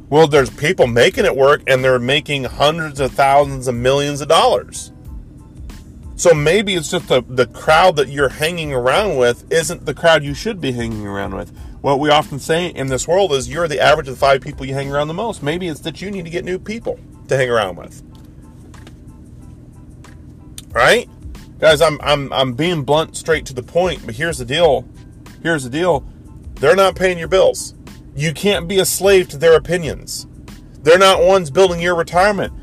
Well, 0.10 0.28
there's 0.28 0.50
people 0.50 0.88
making 0.88 1.26
it 1.26 1.36
work 1.36 1.64
and 1.68 1.84
they're 1.84 2.00
making 2.00 2.44
hundreds 2.46 3.00
of 3.00 3.12
thousands 3.14 3.68
of 3.68 3.76
millions 3.76 4.22
of 4.22 4.28
dollars. 4.28 4.92
So 6.18 6.34
maybe 6.34 6.74
it's 6.74 6.90
just 6.90 7.10
the, 7.10 7.22
the 7.22 7.46
crowd 7.46 7.96
that 7.98 8.10
you're 8.10 8.30
hanging 8.30 8.74
around 8.74 9.18
with 9.18 9.50
isn't 9.54 9.86
the 9.86 9.94
crowd 9.94 10.24
you 10.24 10.34
should 10.34 10.60
be 10.60 10.72
hanging 10.72 11.06
around 11.06 11.36
with. 11.36 11.56
What 11.82 12.00
we 12.00 12.10
often 12.10 12.40
say 12.40 12.70
in 12.70 12.88
this 12.88 13.08
world 13.08 13.32
is 13.34 13.48
you're 13.48 13.68
the 13.68 13.80
average 13.80 14.08
of 14.08 14.16
the 14.16 14.20
five 14.20 14.42
people 14.42 14.66
you 14.66 14.74
hang 14.74 14.92
around 14.92 15.10
the 15.10 15.14
most. 15.14 15.44
Maybe 15.44 15.68
it's 15.68 15.82
that 15.82 16.02
you 16.02 16.10
need 16.10 16.26
to 16.26 16.32
get 16.32 16.44
new 16.44 16.58
people 16.58 17.00
to 17.28 17.38
hang 17.38 17.52
around 17.52 17.78
with. 17.78 18.02
Right? 20.72 21.08
Guys, 21.60 21.82
I'm 21.82 22.00
I'm 22.02 22.34
I'm 22.34 22.54
being 22.54 22.84
blunt 22.84 23.16
straight 23.16 23.46
to 23.48 23.54
the 23.54 23.64
point, 23.64 24.04
but 24.04 24.16
here's 24.16 24.40
the 24.40 24.46
deal. 24.46 24.88
Here's 25.44 25.64
the 25.64 25.70
deal. 25.70 26.04
They're 26.56 26.76
not 26.76 26.96
paying 26.96 27.20
your 27.20 27.28
bills. 27.28 27.76
You 28.16 28.34
can't 28.34 28.68
be 28.68 28.80
a 28.80 28.86
slave 28.86 29.30
to 29.30 29.38
their 29.38 29.56
opinions. 29.56 30.26
They're 30.82 30.98
not 30.98 31.24
ones 31.24 31.52
building 31.52 31.80
your 31.80 31.96
retirement 31.96 32.54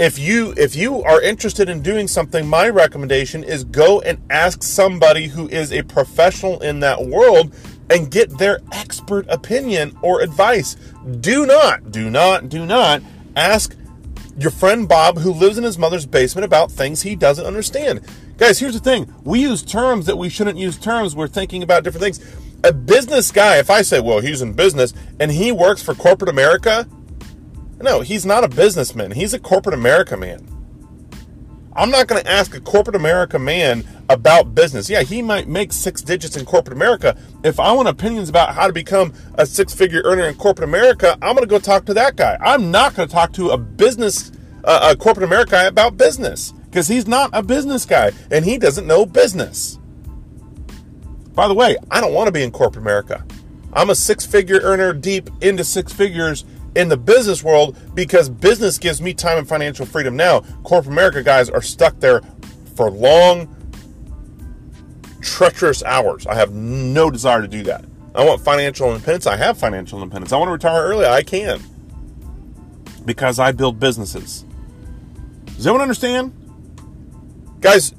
if 0.00 0.18
you 0.18 0.54
if 0.56 0.74
you 0.74 1.02
are 1.02 1.20
interested 1.20 1.68
in 1.68 1.82
doing 1.82 2.08
something 2.08 2.46
my 2.46 2.70
recommendation 2.70 3.44
is 3.44 3.64
go 3.64 4.00
and 4.00 4.18
ask 4.30 4.62
somebody 4.62 5.26
who 5.26 5.46
is 5.48 5.70
a 5.74 5.82
professional 5.82 6.58
in 6.60 6.80
that 6.80 7.04
world 7.04 7.54
and 7.90 8.10
get 8.10 8.38
their 8.38 8.60
expert 8.72 9.26
opinion 9.28 9.94
or 10.00 10.22
advice. 10.22 10.74
Do 11.20 11.44
not 11.44 11.92
do 11.92 12.08
not 12.08 12.48
do 12.48 12.64
not 12.64 13.02
ask 13.36 13.76
your 14.38 14.50
friend 14.50 14.88
Bob 14.88 15.18
who 15.18 15.34
lives 15.34 15.58
in 15.58 15.64
his 15.64 15.76
mother's 15.76 16.06
basement 16.06 16.46
about 16.46 16.72
things 16.72 17.02
he 17.02 17.14
doesn't 17.14 17.44
understand. 17.44 18.00
Guys 18.38 18.58
here's 18.58 18.72
the 18.72 18.80
thing. 18.80 19.14
We 19.22 19.42
use 19.42 19.62
terms 19.62 20.06
that 20.06 20.16
we 20.16 20.30
shouldn't 20.30 20.56
use 20.56 20.78
terms. 20.78 21.14
We're 21.14 21.28
thinking 21.28 21.62
about 21.62 21.84
different 21.84 22.04
things. 22.04 22.36
A 22.64 22.72
business 22.72 23.30
guy 23.30 23.58
if 23.58 23.68
i 23.68 23.82
say 23.82 24.00
well 24.00 24.20
he's 24.20 24.40
in 24.40 24.52
business 24.54 24.94
and 25.18 25.30
he 25.30 25.50
works 25.50 25.82
for 25.82 25.94
corporate 25.94 26.28
america 26.28 26.86
no, 27.82 28.00
he's 28.00 28.26
not 28.26 28.44
a 28.44 28.48
businessman. 28.48 29.10
He's 29.12 29.34
a 29.34 29.38
corporate 29.38 29.74
America 29.74 30.16
man. 30.16 30.46
I'm 31.74 31.90
not 31.90 32.08
going 32.08 32.22
to 32.22 32.30
ask 32.30 32.54
a 32.54 32.60
corporate 32.60 32.96
America 32.96 33.38
man 33.38 33.84
about 34.08 34.54
business. 34.54 34.90
Yeah, 34.90 35.02
he 35.02 35.22
might 35.22 35.48
make 35.48 35.72
six 35.72 36.02
digits 36.02 36.36
in 36.36 36.44
corporate 36.44 36.76
America. 36.76 37.16
If 37.44 37.60
I 37.60 37.72
want 37.72 37.88
opinions 37.88 38.28
about 38.28 38.54
how 38.54 38.66
to 38.66 38.72
become 38.72 39.12
a 39.34 39.46
six 39.46 39.72
figure 39.72 40.02
earner 40.04 40.24
in 40.24 40.34
corporate 40.34 40.68
America, 40.68 41.16
I'm 41.22 41.36
going 41.36 41.46
to 41.46 41.46
go 41.46 41.60
talk 41.60 41.84
to 41.86 41.94
that 41.94 42.16
guy. 42.16 42.36
I'm 42.40 42.70
not 42.70 42.96
going 42.96 43.08
to 43.08 43.14
talk 43.14 43.32
to 43.34 43.50
a 43.50 43.56
business, 43.56 44.32
uh, 44.64 44.92
a 44.92 44.96
corporate 44.96 45.24
America 45.24 45.52
guy 45.52 45.64
about 45.64 45.96
business 45.96 46.52
because 46.64 46.88
he's 46.88 47.06
not 47.06 47.30
a 47.32 47.42
business 47.42 47.86
guy 47.86 48.12
and 48.30 48.44
he 48.44 48.58
doesn't 48.58 48.86
know 48.86 49.06
business. 49.06 49.78
By 51.34 51.46
the 51.46 51.54
way, 51.54 51.76
I 51.90 52.00
don't 52.00 52.12
want 52.12 52.26
to 52.26 52.32
be 52.32 52.42
in 52.42 52.50
corporate 52.50 52.82
America. 52.82 53.24
I'm 53.72 53.90
a 53.90 53.94
six 53.94 54.26
figure 54.26 54.58
earner 54.60 54.92
deep 54.92 55.30
into 55.40 55.62
six 55.62 55.92
figures 55.92 56.44
in 56.74 56.88
the 56.88 56.96
business 56.96 57.42
world 57.42 57.78
because 57.94 58.28
business 58.28 58.78
gives 58.78 59.00
me 59.02 59.14
time 59.14 59.38
and 59.38 59.48
financial 59.48 59.86
freedom 59.86 60.16
now. 60.16 60.40
Corporate 60.62 60.92
America 60.92 61.22
guys 61.22 61.50
are 61.50 61.62
stuck 61.62 61.98
there 62.00 62.22
for 62.76 62.90
long, 62.90 63.54
treacherous 65.20 65.82
hours. 65.82 66.26
I 66.26 66.34
have 66.34 66.52
no 66.52 67.10
desire 67.10 67.42
to 67.42 67.48
do 67.48 67.62
that. 67.64 67.84
I 68.14 68.24
want 68.24 68.40
financial 68.40 68.88
independence. 68.92 69.26
I 69.26 69.36
have 69.36 69.58
financial 69.58 70.00
independence. 70.02 70.32
I 70.32 70.36
want 70.36 70.48
to 70.48 70.52
retire 70.52 70.82
early. 70.82 71.06
I 71.06 71.22
can 71.22 71.60
because 73.04 73.38
I 73.38 73.52
build 73.52 73.80
businesses. 73.80 74.44
Does 75.56 75.66
anyone 75.66 75.82
understand? 75.82 76.32
Guys, 77.60 77.94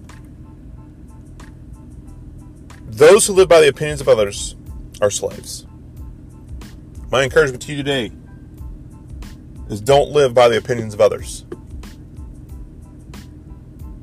those 2.88 3.26
who 3.26 3.34
live 3.34 3.48
by 3.48 3.62
the 3.62 3.68
opinions 3.68 4.02
of 4.02 4.08
others 4.08 4.56
are 5.02 5.10
slaves. 5.10 5.66
My 7.10 7.24
encouragement 7.24 7.62
to 7.64 7.72
you 7.72 7.78
today 7.78 8.12
is 9.72 9.82
don't 9.82 10.12
live 10.12 10.34
by 10.34 10.50
the 10.50 10.58
opinions 10.58 10.94
of 10.94 11.02
others. 11.02 11.46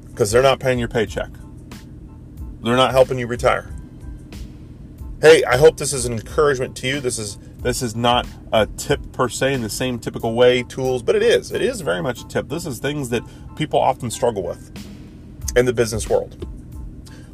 Because 0.06 0.32
they're 0.32 0.42
not 0.42 0.58
paying 0.58 0.78
your 0.78 0.88
paycheck. 0.88 1.30
They're 2.62 2.76
not 2.76 2.90
helping 2.90 3.18
you 3.18 3.26
retire. 3.26 3.70
Hey, 5.20 5.44
I 5.44 5.56
hope 5.56 5.76
this 5.76 5.92
is 5.92 6.06
an 6.06 6.12
encouragement 6.12 6.76
to 6.78 6.88
you. 6.88 7.00
This 7.00 7.18
is 7.18 7.38
this 7.58 7.82
is 7.82 7.96
not 7.96 8.26
a 8.52 8.66
tip 8.66 9.00
per 9.12 9.28
se 9.28 9.52
in 9.52 9.62
the 9.62 9.68
same 9.68 9.98
typical 9.98 10.34
way, 10.34 10.62
tools, 10.62 11.02
but 11.02 11.16
it 11.16 11.22
is. 11.22 11.50
It 11.50 11.60
is 11.60 11.80
very 11.80 12.02
much 12.02 12.20
a 12.20 12.28
tip. 12.28 12.48
This 12.48 12.66
is 12.66 12.78
things 12.78 13.08
that 13.10 13.22
people 13.56 13.80
often 13.80 14.10
struggle 14.10 14.44
with 14.44 14.70
in 15.56 15.66
the 15.66 15.72
business 15.72 16.08
world. 16.08 16.46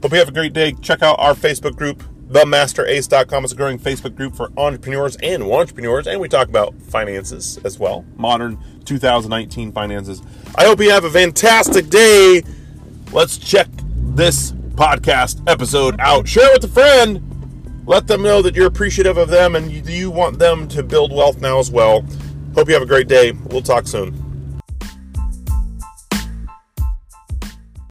Hope 0.03 0.13
you 0.13 0.19
have 0.19 0.29
a 0.29 0.33
great 0.33 0.55
day. 0.55 0.73
Check 0.81 1.03
out 1.03 1.19
our 1.19 1.35
Facebook 1.35 1.77
group, 1.77 2.03
TheMasterAce.com 2.35 3.45
is 3.45 3.53
a 3.53 3.55
growing 3.55 3.79
Facebook 3.79 4.17
group 4.17 4.35
for 4.35 4.51
entrepreneurs 4.57 5.15
and 5.23 5.41
entrepreneurs, 5.45 6.09
and 6.09 6.21
we 6.21 6.29
talk 6.29 6.49
about 6.49 6.75
finances 6.83 7.61
as 7.65 7.79
well, 7.79 8.05
modern 8.17 8.59
2019 8.85 9.71
finances. 9.71 10.21
I 10.57 10.65
hope 10.65 10.81
you 10.81 10.91
have 10.91 11.05
a 11.05 11.11
fantastic 11.11 11.89
day. 11.91 12.43
Let's 13.13 13.39
check 13.39 13.69
this 13.87 14.51
podcast 14.51 15.49
episode 15.49 15.95
out. 16.01 16.27
Share 16.27 16.51
it 16.51 16.61
with 16.61 16.73
a 16.73 16.75
friend. 16.75 17.85
Let 17.87 18.09
them 18.09 18.23
know 18.23 18.43
that 18.43 18.57
you're 18.57 18.67
appreciative 18.67 19.17
of 19.17 19.29
them 19.29 19.55
and 19.55 19.71
you 19.71 20.11
want 20.11 20.41
them 20.41 20.67
to 20.71 20.83
build 20.83 21.13
wealth 21.13 21.41
now 21.41 21.61
as 21.61 21.71
well. 21.71 22.05
Hope 22.57 22.67
you 22.67 22.75
have 22.75 22.83
a 22.83 22.87
great 22.87 23.07
day. 23.07 23.31
We'll 23.31 23.63
talk 23.63 23.87
soon. 23.87 24.24